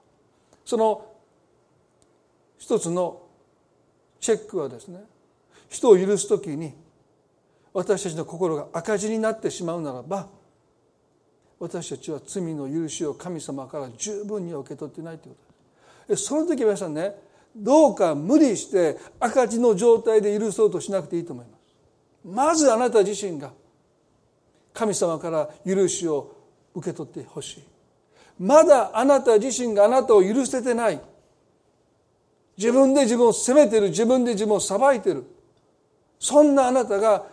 [0.63, 1.16] その
[2.57, 3.21] 一つの
[4.19, 5.03] チェックはですね
[5.69, 6.73] 人を許す時に
[7.73, 10.27] 私たちの心が赤字になってしまうならば
[11.59, 15.41] 私たちは罪の許しを神様から十分に受け取ってないというこ
[16.07, 16.13] と。
[16.13, 17.15] ですその時皆さんね
[17.55, 21.57] どうか無理して赤字の状態で許そうとしなくていいと思います。
[22.23, 23.51] まずあなた自身が
[24.73, 26.35] 神様から許しを
[26.75, 27.63] 受け取ってほしい。
[28.39, 31.01] まだあなた自身があなたを許せてない。
[32.57, 35.25] 自分で自分を責めてる自分で自分を裁いてる
[36.19, 37.25] そんなあなたが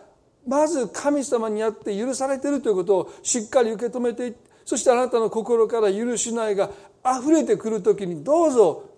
[0.46, 4.34] まず神様にあって許されてるということをしっかり受け止めて
[4.64, 6.70] そしてあなたの心から許しないが
[7.04, 8.90] 溢れてくる時にどうぞ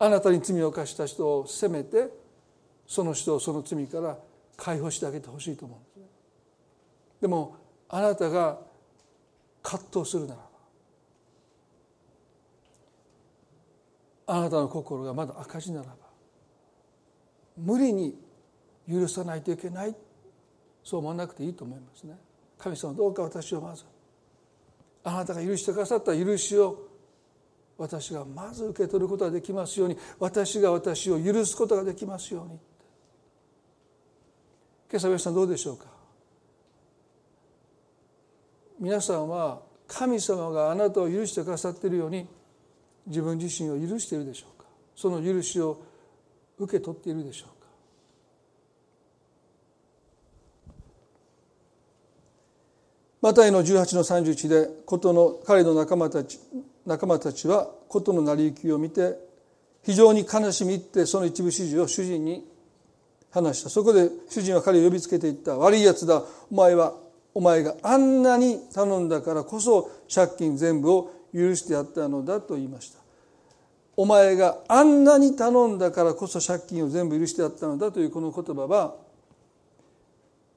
[0.00, 2.08] あなたに罪を犯した人を責めて
[2.86, 4.16] その人をその罪から
[4.56, 6.02] 解放してあげてほしいと思うんですね。
[7.20, 7.56] でも
[7.88, 8.58] あなたが
[9.62, 10.48] 葛藤するならば
[14.30, 15.96] あなたの心がまだ赤字ならば
[17.56, 18.14] 無理に
[18.88, 19.96] 許さないといけない
[20.84, 22.16] そう思わなくていいと思いますね。
[22.58, 23.84] 神様どうか私をまず
[25.02, 26.88] あなたが許してくださった許しを
[27.78, 32.58] 私がまず受け取ることができますように私が私を許すことができますように
[34.90, 35.86] 今朝皆さんどうでしょうか？
[38.78, 42.26] 皆さんは神様があなたを許してくださっているように
[43.08, 44.68] 自分自身を許しているでしょうか？
[44.94, 45.82] その許しを
[46.58, 47.68] 受け取っているでしょうか？
[53.20, 56.38] マタイの18の31でことの彼の仲間たち
[56.86, 59.16] 仲間たちはことの成り行きを見て
[59.82, 62.46] 非常に悲しみ入ってその一部始終を主人に
[63.30, 63.70] 話した。
[63.70, 65.56] そこで主人は彼を呼びつけていった。
[65.56, 66.22] 悪いやつだ。
[66.50, 66.94] お前は
[67.34, 72.98] お前があんなに頼んだからこそ借金全部を許してやったのだと言いました。
[73.96, 78.94] お前があんなに頼んだからこそ借金を全部許してやったのだというこの言葉は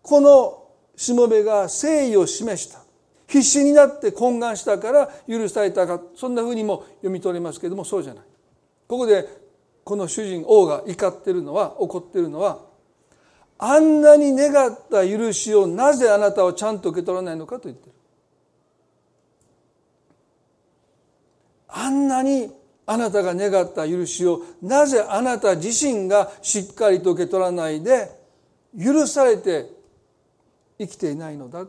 [0.03, 2.79] このしもべが誠意を示した。
[3.27, 6.01] 必死になって懇願したから許されたか。
[6.15, 8.23] そんなふうにも読み取れますけれどもそうじゃない。
[8.87, 9.25] ここで
[9.83, 12.59] この主人王が怒ってるのは怒ってるのは
[13.57, 17.93] あんなに願った許しをなぜあなたはちゃんと受け取らないのかと言ってる。
[21.71, 22.51] あんなに
[22.85, 28.09] あなたが願った許しをなぜあなた自身がしっかりと受け取らないで
[28.77, 29.69] 許されて
[30.77, 31.65] 生きていないのだ？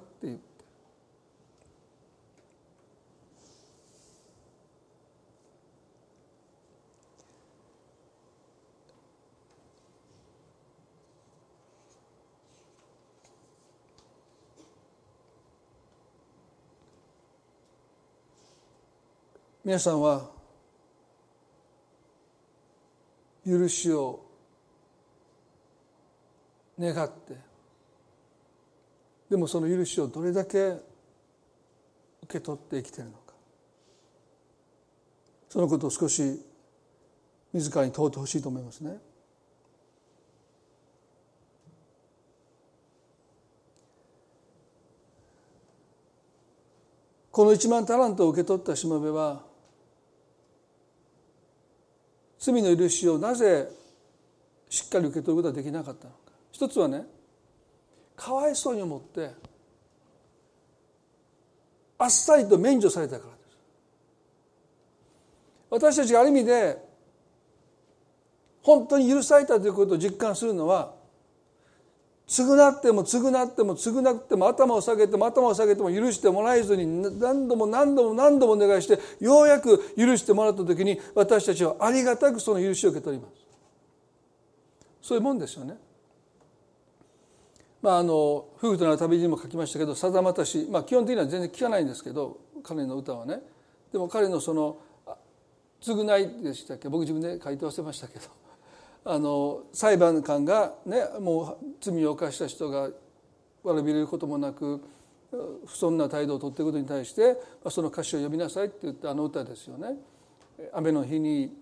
[19.65, 20.29] 皆さんは
[23.47, 24.25] 許しを
[26.79, 27.37] 願って
[29.31, 30.81] でもその許しをどれだけ受
[32.29, 33.35] け取って生きているのか
[35.49, 36.45] そのことを少し
[37.53, 38.99] 自らに問うてほしいと思いますね。
[47.31, 49.52] この一万タラントを受け取ったしもべは
[52.43, 53.71] 罪の許しをなぜ
[54.69, 56.19] しっかり受け取ることができなかったのか。
[56.51, 57.05] 一つはね
[58.17, 59.31] かわいそうに思って
[61.99, 63.57] あっさりと免除されたからです。
[65.71, 66.79] 私たちがある意味で
[68.63, 70.95] 本当に許されたということを実感するのは
[72.29, 76.87] 償っても償っても償っても頭を下げても頭を下げても許してもらえずに
[77.19, 83.35] 何度も何度も何度もお願いしてようやく許してもらった時に私たちはありがたくその許しを受け取ります。
[85.03, 85.77] そういうもんですよね。
[87.83, 93.41] まあ、あの夫婦との旅にも書きましたけどさだまたし、まあ、基本的には全然聞かないんですけど彼の歌はね。
[93.93, 94.79] でも彼のその
[95.83, 96.89] 償いでしたっけ？
[96.89, 98.27] 僕自分で書いて忘れましたけど。
[99.05, 102.91] あの裁判官がねもう罪を犯した人が
[103.65, 104.81] 悪びれることもなく
[105.31, 105.37] 不
[105.67, 107.37] 遜な態度を取っていることに対して
[107.71, 109.97] その歌詞を読みなさいって言ったあの歌ですよね。
[110.73, 111.57] 雨の日に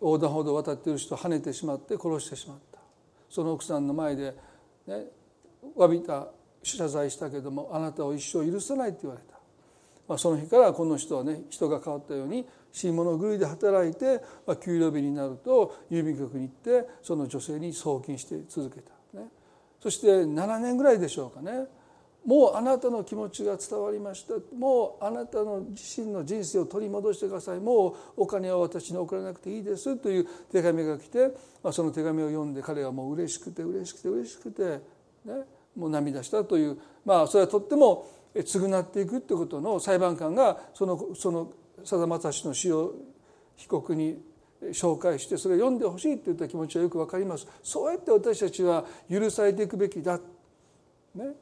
[0.00, 2.78] 横断歩道を渡っている人を跳ねてしまって殺してしまった
[3.28, 4.34] その奥さんの前で
[4.86, 5.06] ね、
[5.76, 6.28] 詫びた
[6.62, 9.38] 謝罪したけどもあなたを一生許さないって言われた、
[10.08, 19.26] まあ、その日からこの人はね人が変わったように新物狂いで働いて、まあ、給料日になると郵便局に行ってその女性に送金して続けた、ね、
[19.80, 21.66] そして7年ぐらいでしょうかね。
[22.24, 24.34] もうあなたの気持ちが伝わりました。
[24.56, 27.58] もうあなたの自身の人生を取り戻してください。
[27.58, 29.96] もうお金は私に送らなくていいです。
[29.96, 34.80] という手紙が来て、まあ、その手紙を読んで彼はもう嬉しくて嬉しくて嬉しくて、ね、
[35.76, 36.78] もう涙したという。
[37.04, 38.06] まあそれはとっても
[38.36, 41.50] 償っていくということの裁判官がそのその
[41.84, 42.94] さだまさしの死を
[43.56, 44.22] 被告に
[44.72, 47.46] 紹介してそれを読んでほしいといった気持ちはよく分かります。
[47.62, 50.20] そうやって私たちは許されていくべきだ、
[51.14, 51.34] ね、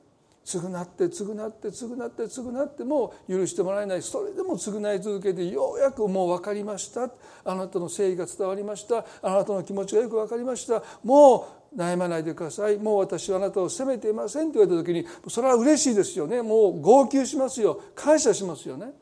[0.45, 4.03] 償って償って償って償っても許してもらえない。
[4.03, 7.11] それでも償い続けてようやくもう分かりました。
[7.45, 9.05] あなたの誠意が伝わりました。
[9.23, 10.83] あなたの気持ちがよく分かりました。
[11.05, 12.79] もう悩まないでください。
[12.79, 16.41] もう私はあなたを責めていませんと言われた時にそれは嬉しいですよね。
[16.41, 17.81] もう号泣しますよ。
[17.95, 18.95] 感謝しますよね。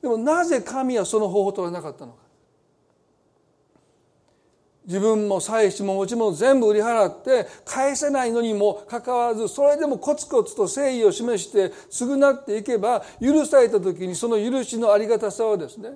[0.00, 2.18] でもなぜ神はその方法を取らなかったのか？
[4.86, 15.90] 自分も妻子も持ち物全部売り払って返せないのにもかかわらずそれでもコツコツと誠意を示して償っていけば許された時にその許しのありがたさはですね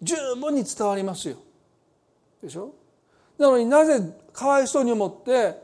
[0.00, 1.36] 十分に伝わりますよ。
[2.42, 2.72] でしょ？
[3.38, 4.00] なのになぜ
[4.32, 5.56] かわいそうに思って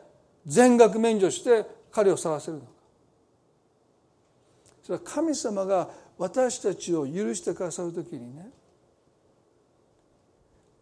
[0.46, 2.66] 全額免除して彼を去らせるのか。
[4.82, 5.90] それは神様が
[6.20, 8.50] 私たちを許してくださる時にね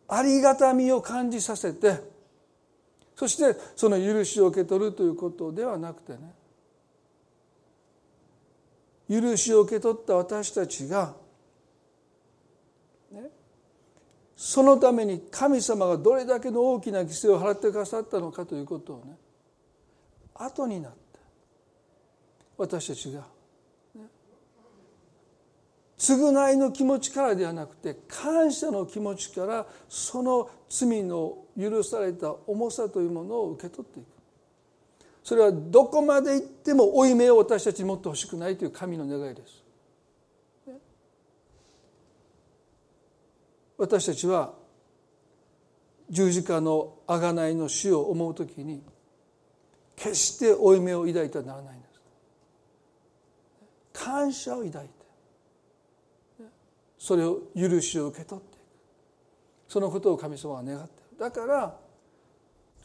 [0.09, 2.01] ありがたみを感じさせて
[3.14, 6.18] そしてその許しを受け取るということではなくてね
[9.09, 11.14] 許しを受け取った私たちが、
[13.12, 13.30] ね、
[14.34, 19.16] そのために神様がどれだけの大きな犠牲を払ってくださったのかということをね
[20.34, 20.99] 後になって
[22.57, 23.38] 私たちが
[25.99, 34.07] 償いの気持ちからではなくて感謝の気持ちからその罪の許された重さというものを受け取っていく。
[35.24, 39.62] それはどこまで行っても負い目を私たちに持ってほしくないという神の願いです。
[43.76, 44.55] 私たちは
[46.11, 48.82] 十字架の贖いの死を思うときに
[49.96, 52.01] 決して負い目を抱いてはならないんです。
[53.92, 54.97] 感謝を抱いて。
[57.09, 58.63] それを許しを受け取っていく。
[59.67, 61.19] そのことを神様は願ってる。
[61.19, 61.75] だから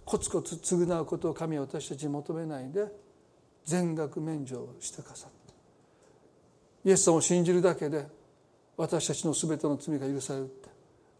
[0.06, 2.86] コツコツ償うことを神は私たちに求めないで
[3.66, 5.54] 全額免除をしてくださった
[6.90, 8.08] イエス様を信じるだけで
[8.78, 10.70] 私たちの全ての罪が許されるって。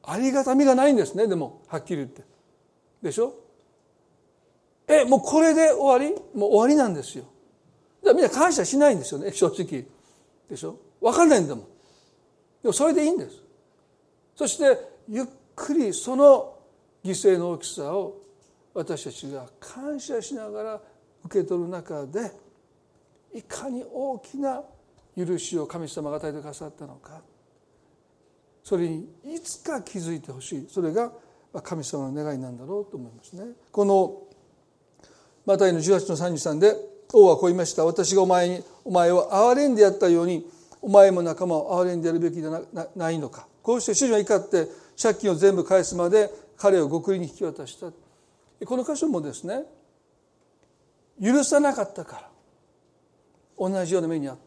[0.04, 2.24] ありがたみがないんですねでもはっきり言って。
[3.02, 3.34] でしょ？
[4.88, 6.16] えもうこれで終わり？
[6.34, 7.26] もう終わりなんですよ。
[7.26, 7.34] だか
[8.12, 9.86] らみんな感謝しないんですよね正直。
[10.50, 10.78] でしょ？
[11.02, 11.68] 分かんないんだもん。
[12.64, 13.44] でもそれでいいんです。
[14.36, 16.58] そしてゆっくりその
[17.04, 18.22] 犠牲の大きさを
[18.74, 20.82] 私たちが感謝しながら
[21.26, 22.32] 受け取る中で
[23.34, 24.64] いかに大きな
[25.16, 27.22] 許しを神様が与えてくださったのか。
[28.64, 30.68] それにいつか気づいてほしい。
[30.70, 31.12] それが
[31.64, 33.44] 神様の願いなんだろうと思いますね。
[33.72, 34.24] この
[35.46, 36.76] マタイの18の33で
[37.12, 37.84] 王はこう言いました。
[37.84, 40.50] 私がお前にお前を憐れんでやったように
[40.84, 42.62] お前も仲間を憐れんでやるべきでは
[42.94, 43.48] ないのか。
[43.62, 44.68] こうして主人は怒って
[45.02, 47.90] 借金を全部返すまで彼を極利に引き渡した。
[48.66, 49.64] この箇所もですね
[51.22, 52.30] 許さなかったから
[53.58, 54.44] 同じような目にあって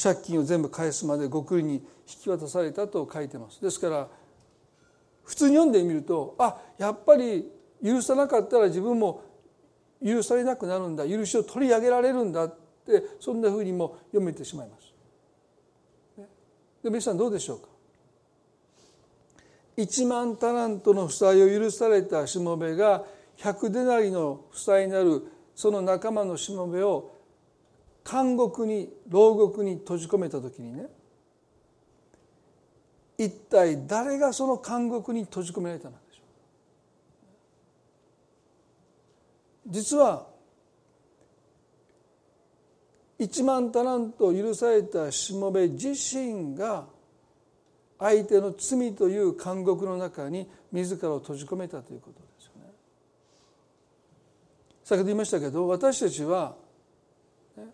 [0.00, 1.82] 借金を全部返すまで極利に引
[2.22, 3.62] き渡されたと書いてます。
[3.62, 4.08] ですから
[5.22, 7.48] 普通に読んでみるとあやっぱり
[7.84, 9.22] 許さなかったら自分も
[10.04, 11.08] 許されなくなるんだ。
[11.08, 12.52] 許しを取り上げられるんだ。
[12.92, 14.92] でそんなふうにも読めてしまいます。
[16.82, 17.68] で皆さんどうでしょうか
[19.76, 23.04] ？1万タラントの負債を許されたしもべが
[23.38, 25.22] 100デナリの負債になる
[25.54, 27.16] その仲間のしもべを
[28.10, 30.86] 監獄に牢獄に閉じ込めた時にね
[33.16, 36.22] 一体誰がその監獄に閉じ込められたのでしょ
[39.68, 39.72] う？
[39.72, 40.26] 実は
[43.22, 46.86] 1万タラント許されたしもべ自身が
[47.98, 52.72] 相手の罪という監獄の中に自らを閉じ込めたということですよね。
[54.82, 56.56] 先ほど言いましたけど私たちは、
[57.56, 57.64] ね、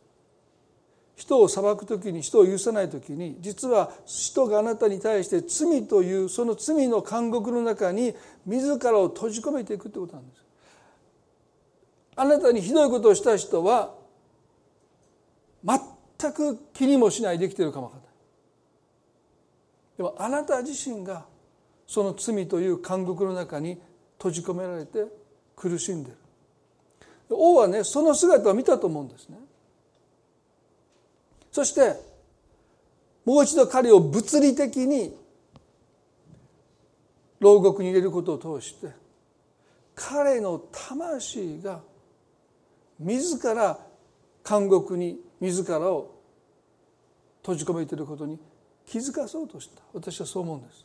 [1.17, 10.43] 人を裁く時に人を許さない時に実は人があなたに対して罪というその罪の監獄の中に自らを閉じ込めていくということなんです。
[12.17, 13.98] あなたにひどいことをした人は
[16.21, 18.13] 全く気にもしないできているかもわからない。
[19.99, 21.27] でもあなた自身が
[21.87, 23.81] その罪という監獄の中に
[24.19, 25.05] 閉じ込められて
[25.57, 26.17] 苦しんでる。
[27.31, 29.39] 王はねその姿を見たと思うんですね。
[31.53, 31.95] そして
[33.25, 35.17] もう一度彼を物理的に
[37.41, 38.89] 牢獄に入れることを通して
[39.95, 41.81] 彼の魂が
[42.99, 43.79] 自ら
[44.49, 46.15] 監獄に自らを
[47.43, 48.39] 閉じ込めていることに
[48.87, 49.83] 気づかそうとした。
[49.93, 50.85] 私はそう思うんです。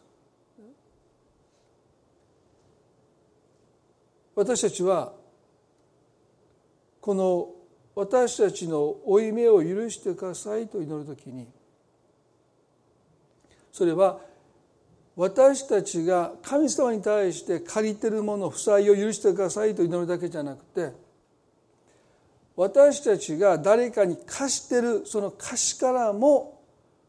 [4.36, 5.14] 私たちは
[7.00, 7.50] この
[7.96, 11.48] 私たちの負い目を許してくださいと祈るときに
[13.72, 14.20] それは
[15.16, 20.92] 私たちが神様に対して借りてるもの負債を許してくださいと祈るだけじゃなくて
[22.56, 26.62] 私たちが誰かに貸してるその貸しからも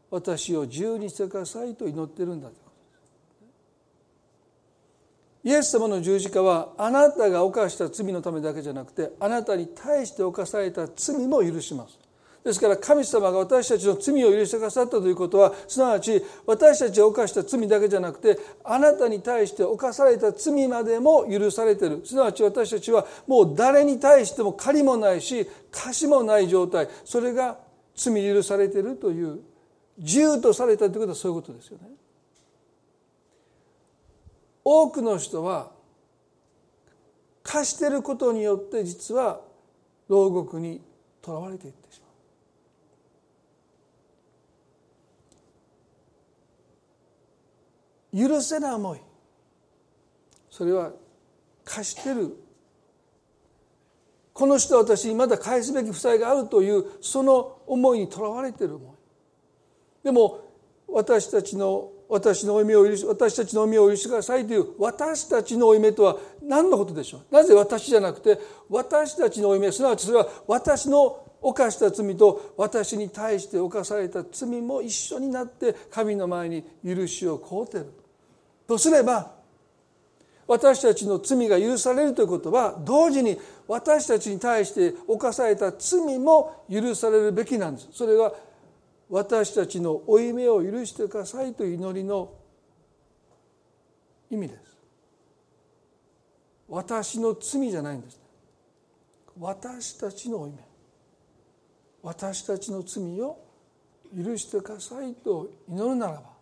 [0.09, 2.55] 私を自由にしてくださいと祈ってるんだと。
[5.43, 12.04] いうイエス様の十字架はあなたが犯した罪のためだけじゃなくてあなたに対して犯された罪も許します。
[12.45, 22.05] ですから神様が私たちの罪を許してくださったということはすなわち私たちが犯した罪だけじゃなくてあなたに対して犯された罪までも許されている。
[22.05, 26.87] すなわち私たちはもう誰に対しても借りもないし貸しもない状態。
[27.03, 27.57] それが
[27.95, 29.39] 罪許されているという
[29.97, 31.89] 自由とされたということはそういうことですよね。
[34.63, 35.71] 多くの人は
[37.41, 39.41] 貸していることによって実は
[40.07, 40.79] 牢獄に
[41.23, 42.05] とらわれていってしまう。
[48.15, 48.99] 許せない思い。
[50.49, 50.91] それは
[51.63, 52.35] 貸してる。
[54.31, 60.05] この人は私にまだ返すべき負債があるというその思いにとらわれてる思い。
[60.05, 60.41] でも
[60.87, 67.33] 私たちの私の負い目を許し私たちの負い目を許してくださいという私たちの負い目とは何のことでしょう？
[67.33, 68.39] なぜ私じゃなくて
[68.69, 77.91] 私たちの負い目すなわちそれは私の犯した罪と私に対して犯された罪も一緒になって神の前に許しを請うてる。
[78.67, 79.35] とすれば
[80.47, 83.37] 私たちの罪が許されるということは同時に
[83.67, 87.89] 私たちに対して犯された罪も許されるべきなんです。
[87.91, 88.33] それは
[89.09, 92.31] 私たちの負い目を許してくださいという祈りの
[94.29, 94.59] 意味です。
[96.67, 98.19] 私の罪じゃないんです。
[99.39, 100.59] 私たちの負い目
[102.03, 103.39] 私たちの罪を
[104.15, 106.34] 許してくださいと祈るならば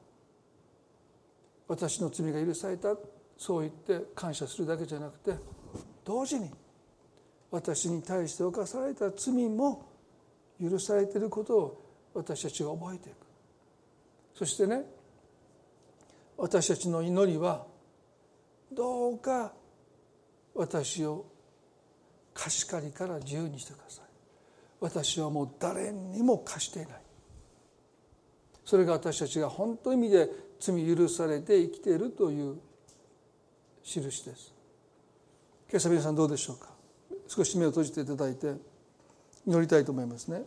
[1.73, 2.95] 私の罪が許された。
[3.35, 5.33] そう言って感謝するだけじゃなくて
[6.05, 6.51] 同時に
[7.49, 9.89] 私に対して犯された罪も
[10.61, 13.15] 許されていることを私たちが覚えていく。
[14.35, 14.83] そしてね
[16.37, 17.65] 私たちの祈りは
[18.71, 19.53] どうか
[20.53, 21.25] 私を
[22.35, 24.05] 貸し借りから自由にしてください。
[24.79, 27.01] 私はもう誰にも貸していない。
[28.63, 30.29] それが私たちが本当の意味で
[30.65, 32.55] 罪許されて生きているという
[33.83, 34.53] 印です。
[35.69, 36.69] 今朝皆さんどうでしょうか？
[37.27, 38.53] 少し目を閉じていただいて
[39.45, 40.45] 祈りたいと思いますね。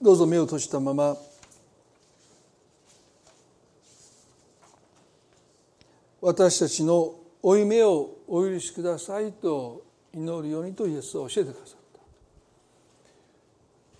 [0.00, 1.16] どうぞ目を閉じたまま
[6.20, 9.84] 私たちの負い目をお許しくださいと
[10.14, 12.00] 祈るようにとイエスは教えてくださった。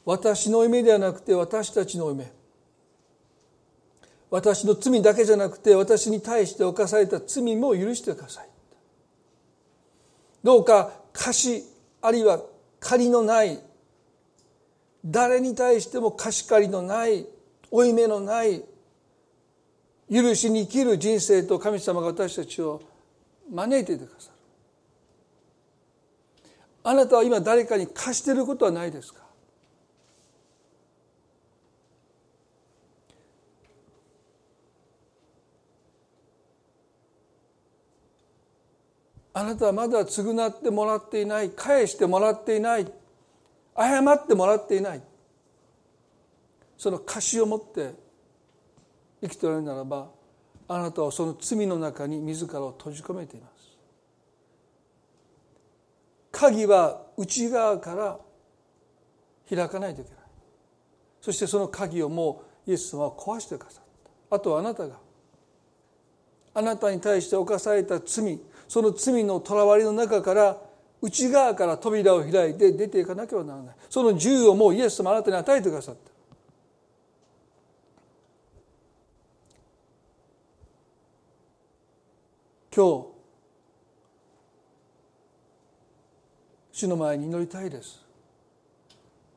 [0.07, 2.33] 私の負い目ではなくて私たちの負い目
[4.31, 8.49] 私の罪だけじゃなくて私に対して犯された罪も許してください。
[10.43, 11.65] どうか貸し
[12.01, 12.41] あるいは
[12.81, 13.61] 借りのない
[15.05, 17.27] 誰に対しても貸し借りのない
[17.71, 18.65] 負い目のない
[20.11, 22.81] 許しに生きる人生と神様が私たちを
[23.51, 24.35] 招いていてくださる。
[26.85, 29.23] あなたは今誰かに貸していることはないですか？
[39.37, 42.87] あなたはまだ償ってもらっていない返してもらっていない
[43.77, 45.03] 謝ってもらっていない。
[46.77, 47.95] その貸しを持って
[49.23, 50.09] 生きておられるならば
[50.67, 53.77] あなたはその罪の中に自らを閉じ込めています。
[56.33, 58.19] 鍵は内側から
[59.49, 60.21] 開かないといけない。
[61.21, 63.85] そしてその鍵をもうイエス様は壊してくださっ
[64.31, 64.37] た。
[64.37, 64.97] あとはあなたが
[66.55, 70.57] あなたに対して犯された罪その罪のとらわりの中から
[71.03, 73.77] 内側から扉を開いて出ていかなければならない。
[73.91, 76.14] その自由をもうイエス様あなたに与えてくださった。
[82.77, 83.07] 今日
[86.73, 88.05] 主の前に祈りたいです。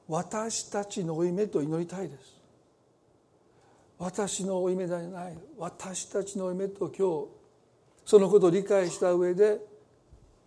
[0.07, 2.41] 私たちの負い目と祈りたいです。
[3.99, 5.37] 私の負い目ではない。
[5.55, 7.27] 私たちの負い目と今日
[8.05, 9.59] そのことを理解した上で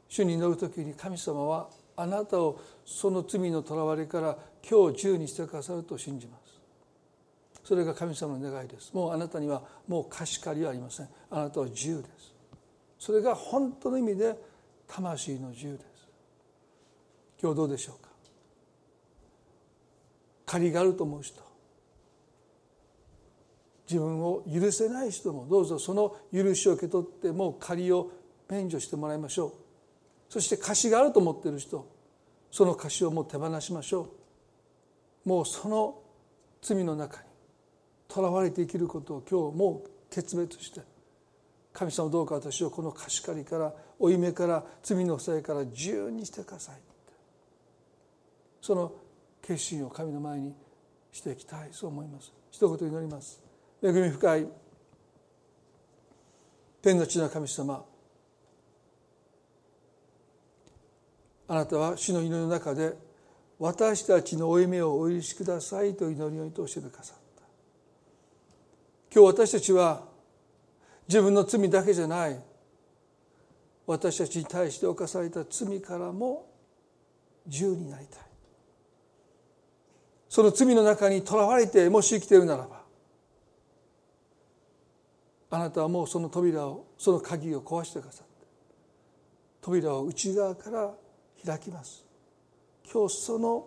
[0.08, 4.36] 主に祈る時に神様はあなたをその罪のとらわれから
[4.68, 6.58] 今日自由にしてくださると信じます。
[7.62, 8.92] それが神様の願いです。
[8.94, 11.08] もうあなたにはもう貸し借りはありません。
[11.30, 12.29] あなたは自由です。
[13.00, 14.36] それが本当の意味で
[14.86, 16.08] 魂の自由です。
[17.42, 18.10] 今日どうでしょうか？
[20.44, 21.40] 借りがあると思う人。
[23.88, 25.78] 自分を許せない人もどうぞ。
[25.78, 28.10] その許しを受け取ってもう借りを
[28.50, 29.52] 免除してもらいましょう。
[30.28, 31.88] そして貸しがあると思っている人。
[32.50, 34.10] その貸しをもう手放しましょ
[35.24, 35.28] う。
[35.28, 36.02] もうその
[36.60, 37.22] 罪の中に
[38.08, 40.82] とらわれて生きることを今日もう決別して
[41.72, 46.76] 神様どうか私をこの貸し借りから負い目から罪の負債から自由にしてください。
[48.60, 48.92] その
[49.42, 50.54] 決心を神の前に
[51.12, 52.32] していきたいそう思います。
[52.50, 53.40] 一言祈ります。
[53.82, 54.46] 恵み深い
[56.82, 57.84] 天の地の神様
[61.48, 62.96] あなたは死の祈りの中で
[63.58, 67.42] 私たちの負い目をお許しくださいと祈りを通してくださった。
[69.12, 70.09] 今日私たちは
[71.10, 72.40] 自分の罪だけじゃない。
[73.84, 76.48] 私たちに対して犯された罪からも
[77.46, 78.20] 自由になりたい。
[80.28, 82.84] その罪の中にとらわれてもし生きているならば
[85.50, 88.46] あなたはもうその扉をその鍵を壊してくださって
[89.60, 90.94] 扉を内側から
[91.44, 92.04] 開きます。
[92.88, 93.66] 今日その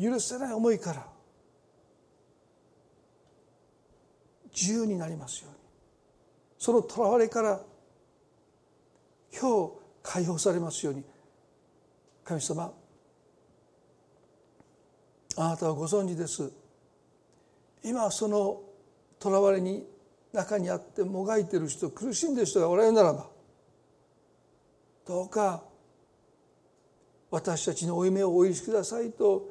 [0.00, 1.08] 許せない思いから
[4.54, 5.59] 自由になりますように。
[6.60, 7.58] そのとらわれから
[9.32, 11.02] 今日解放されますように
[12.22, 12.70] 神様
[15.36, 16.52] あなたはご存知です。
[17.82, 18.60] 今その
[19.18, 19.86] とらわれに
[20.34, 23.26] 中にあってもがいてる人苦しんでる人がおられるならば
[25.06, 25.62] どうか
[27.30, 29.48] 私たちの負い目をお許しくださいと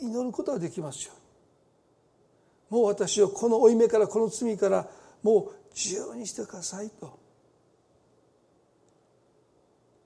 [0.00, 2.80] 祈ることができますように。
[2.80, 4.88] もう私をこの負い目からこの罪から
[5.22, 7.18] もう自由にしてくださいと。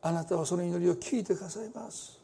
[0.03, 2.19] あなたはその祈りを聞いてくださいます。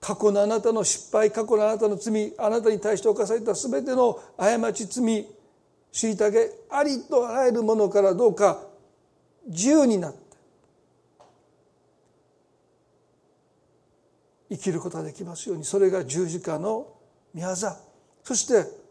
[0.00, 5.26] 過去のあなたの失敗過去のあなたの罪あなたに対して犯された全ての過ち罪
[5.92, 8.66] 虐げありとあらゆるものからどうか
[9.46, 10.18] 自由になって
[14.50, 15.64] 生きることができますように。
[15.64, 16.86] それが十字架の
[17.34, 17.54] 御業。
[18.22, 18.83] そして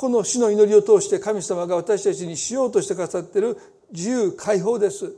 [0.00, 3.58] この死の祈りを通して神様が私たちにしようとしてくださっている
[3.92, 5.12] 自由解放です。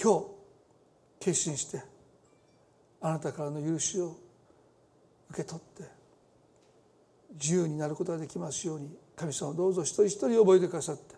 [0.00, 0.26] 今日
[1.18, 1.82] 決心して
[3.00, 4.16] あなたからの許しを
[5.30, 5.90] 受け取って
[7.32, 11.16] 自由になることができますように神様をどうぞ一人一人覚えてくださって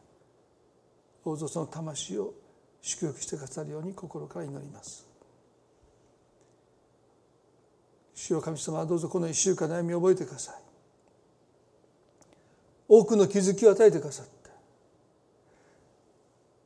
[1.27, 2.33] どうぞその魂を
[2.81, 5.07] 祝福してくださるように心から祈ります。
[8.15, 10.72] 主よ神様はどうぞこの一週間悩みを覚えてください。
[12.89, 14.33] 多くの気づきを与えてくださって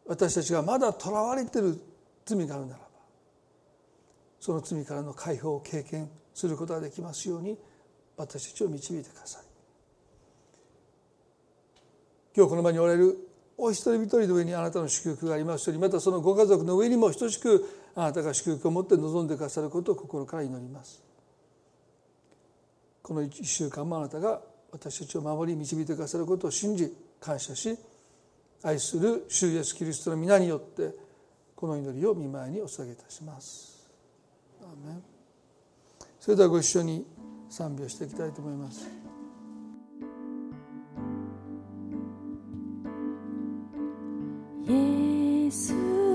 [0.07, 1.79] 私たちがまだとらわれてる
[2.25, 2.87] 罪があるならば
[4.41, 7.59] その罪からの解放を経験することができますように
[8.17, 9.43] 私たちを導いてください。
[12.35, 13.17] 今日この場におられる
[13.59, 17.65] お一人一人の上にあなたの祝福がありますようにまたそのご家族の上にも等しく
[17.95, 21.03] あなたが祝福を持って望んでくださることを心から祈ります。
[23.03, 24.43] この1週間もあなたが
[24.77, 27.77] 私たちを守り導いてくださることを信じ感謝し
[28.63, 30.95] 愛する主イエスキリストの皆によって
[31.55, 33.77] この祈りを見舞いにお捧げいたします。
[36.21, 37.07] それではご一緒に
[37.49, 38.87] 賛美をしていきたいと思います。
[44.69, 46.06] イエス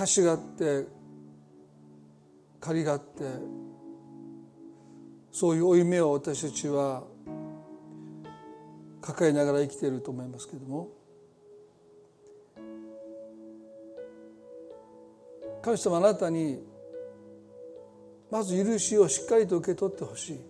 [0.00, 0.86] 歌詞があって
[2.58, 3.22] 借りがあって
[5.30, 7.04] そういう負い目を私たちは
[9.02, 10.88] 抱えながら生きていると思いますけれども。
[15.60, 16.64] 神様あなたに
[18.30, 20.40] まず許しをしっかりと受け取ってほしい。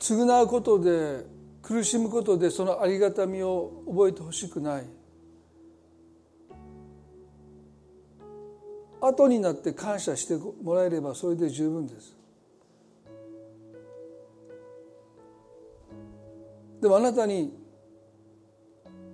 [0.00, 1.26] 償うことで
[1.60, 4.97] 苦しむことでそのありがたみを覚えてほしくない。
[9.00, 12.16] 後になって感謝してもらえればそれで十分です。
[16.80, 17.52] でもあなたに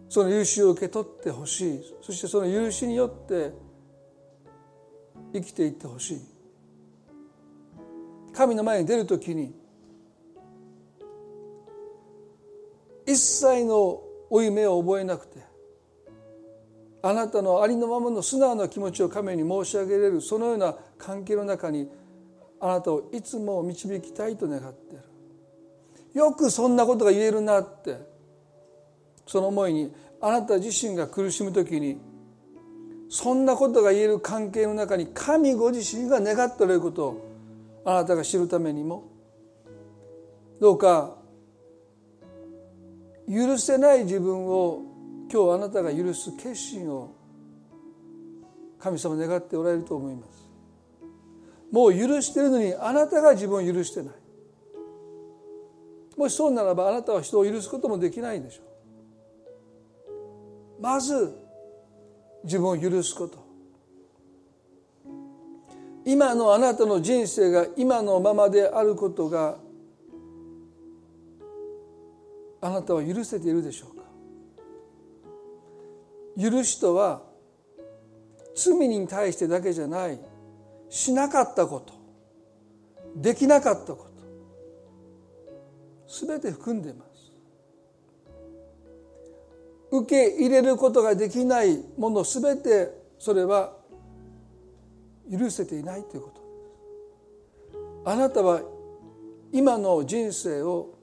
[0.09, 1.80] その許しを受け取ってほしい。
[2.03, 3.53] そしてその許しによって
[5.32, 6.20] 生きていってほしい。
[8.32, 9.55] 神の前に出るときに
[13.07, 15.43] 一切の負い目を覚えなくて
[17.07, 21.90] あなたのありのままの素直な気持ちを神に申し上げれるそのような関係の中に
[22.59, 25.05] あなたをいつも導きたいと願っている。
[26.14, 28.14] よくそんなことが言えるなって。
[29.26, 31.98] その思いにあなた自身が苦しむ時に
[33.11, 39.05] そんなことが言える関係の中に神ご自身が願っておられることをあなたが知るためにも
[40.61, 41.16] どうか
[43.28, 44.93] 許せない自分を
[45.35, 47.12] 今日あなたが許す決心を
[48.78, 50.49] 神様願っておられると思います。
[51.72, 54.14] もう許してるのにあなたが自分を許してない。
[56.16, 58.62] もしそうならばあなたは人を許すこともできないでしょ
[60.78, 60.80] う。
[60.80, 61.37] まず
[62.45, 63.45] 自分を許すこと。
[66.05, 69.59] 今のあなたの人生が今のままであることが
[72.61, 73.93] あなたは許せているでしょう。
[76.41, 77.22] 許しとは
[78.55, 80.18] 罪に対してだけじゃない。
[80.89, 81.93] しなかったこと。
[83.16, 84.14] できなかったこと。
[86.26, 87.32] 全て含んでいます。
[89.91, 92.22] 受け入れることができないもの。
[92.22, 93.76] 全てそれは
[95.30, 96.30] 許せていないというこ
[98.05, 98.11] と。
[98.11, 98.61] あなたは
[99.53, 100.95] 今の人生を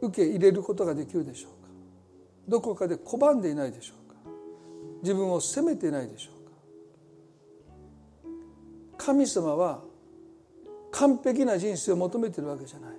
[0.00, 1.51] 受け入れることができるでしょう。
[2.48, 4.16] どこかで拒んでいないでしょうか？
[5.02, 6.34] 自分を責めていないでしょう
[8.98, 9.06] か？
[9.06, 9.82] 神様は
[10.90, 12.90] 完璧な人生を求めているわけじゃない。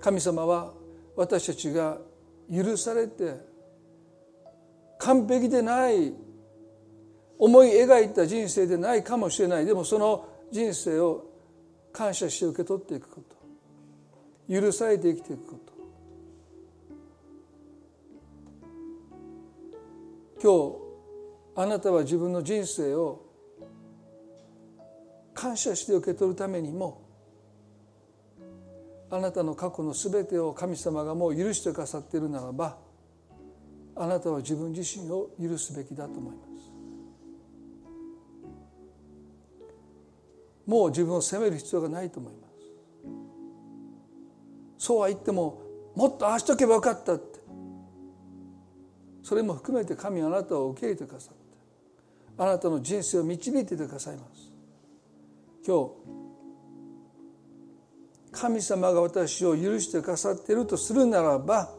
[0.00, 0.72] 神様は
[1.16, 1.98] 私たちが
[2.52, 3.36] 許されて
[4.98, 6.12] 完璧でない
[7.38, 9.66] 思い描いた人生でないかもしれない。
[9.66, 11.24] でもその人生を
[11.92, 13.36] 感謝して受け取っていくこと。
[14.48, 15.71] 許されて生きていくこと。
[20.42, 20.76] 今日
[21.54, 23.24] あなたは自分の人生を
[25.32, 27.00] 感謝して受け取るためにも
[29.08, 32.76] あなたの過去の全てを神様がもう許してくださっているならば
[33.94, 36.72] あなたは自分自身を許すべきだと思います。
[40.66, 42.48] もう自分を責める必要がないと思いま
[44.78, 44.86] す。
[44.86, 45.60] そうは言っても
[45.94, 47.18] もっとああしとけばよかった。
[49.22, 51.40] それも含めて神あなたを受け入れてくださって
[52.38, 54.50] あなたの人生を導いてくださいます。
[55.64, 55.92] 今日
[58.32, 61.70] 神様が私を許してくださっているとするならば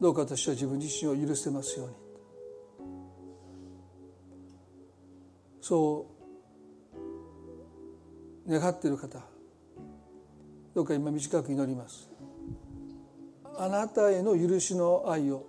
[0.00, 1.94] どうか私は自分自身を許せますように。
[5.60, 6.06] そ
[8.46, 9.20] う願っている方
[10.74, 12.09] どうか今短く祈ります。
[13.56, 15.46] あなたへの許しの愛を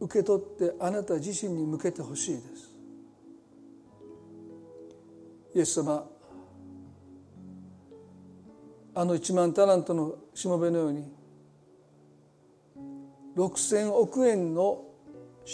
[0.00, 2.70] 受け取ってあなた自身に向けてほしいです。
[5.54, 6.08] イエス様
[8.94, 11.04] あの1万タラントのしもべのように
[13.36, 14.84] 6,000億円の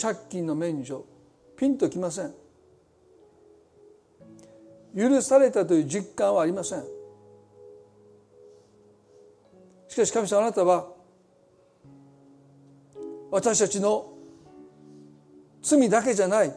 [0.01, 1.05] 借金の免除
[1.57, 2.34] ピンときません。
[4.97, 6.95] 許されたという実感はありません。
[9.97, 10.88] しかし神様あなたは
[13.30, 14.12] 私たちの
[15.62, 16.53] 罪だけじゃない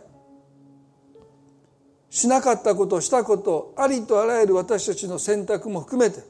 [2.10, 6.22] しなかったことしたことありとあらゆる私たちの選択も含めて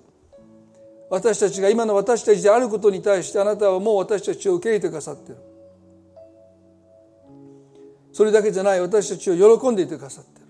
[1.10, 5.41] 私たちが今の私たちであることに対してあなたはもう私たちを受け入れてくださっている。
[8.14, 10.47] それだけじゃない私たちを喜んでいてくださっている。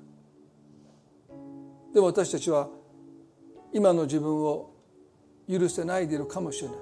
[1.93, 2.68] でも私たちは
[3.72, 4.79] 今の自分を
[5.50, 6.78] 許せないでいるかもしれない。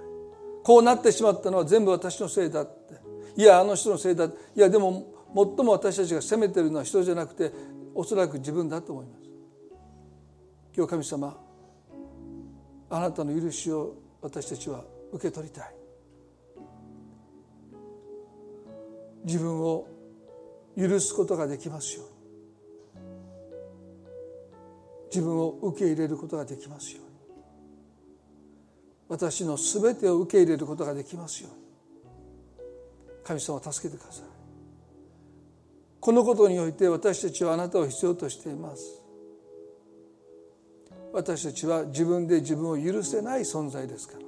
[0.63, 2.95] こうなってしまったのは全部私のせいだって。
[3.37, 7.51] いやあの人のせいだいやでも最も私たちが責めてるのは人じゃなくて
[7.93, 9.29] おそらく自分だと思います。
[10.75, 11.37] 今日神様
[12.89, 15.73] あなたの許しを私たちは受け取りたい。
[19.23, 19.87] 自分を
[20.77, 22.17] 許すことができますように。
[25.09, 27.06] 自分を受け入れることができますように。
[29.09, 31.67] 私の全てを受け入れることができますように。
[33.23, 34.25] 神様を助けてください。
[35.99, 39.01] このことにおいて私たちはあなたを必要としています。
[41.13, 44.19] 私たちは自分で自分を許せない存在ですから。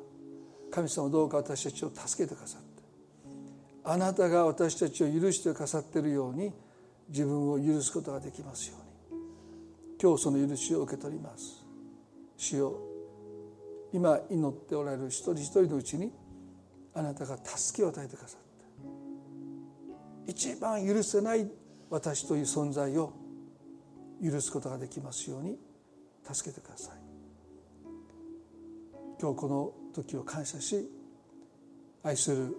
[0.72, 2.84] 神様どうか私たちを助けてくださって。
[3.84, 6.52] あなたが私たちを許してくださっているように
[7.10, 8.76] 自分を許すことができますよ
[9.12, 9.22] うに。
[10.02, 11.66] 今日その許しを受け取ります。
[12.38, 12.89] 主よ
[13.92, 16.12] 今祈っておられる一人一人のうちに
[16.94, 18.42] あなたが助けを与えてくださっ
[20.26, 21.50] て一番許せない
[21.90, 23.14] 私という存在を
[24.24, 25.58] 許すことができますように
[26.24, 26.96] 助けてください。
[29.20, 30.90] 今日この時を感謝し
[32.04, 32.56] 愛する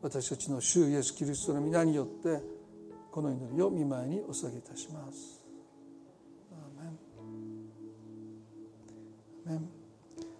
[0.00, 2.40] 私たちの主イエスキリストの皆によって
[3.10, 5.38] この祈りを見舞いにお捧げいたします。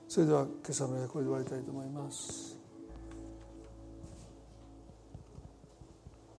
[0.08, 2.57] それでは今朝の役を終わりたいと思います。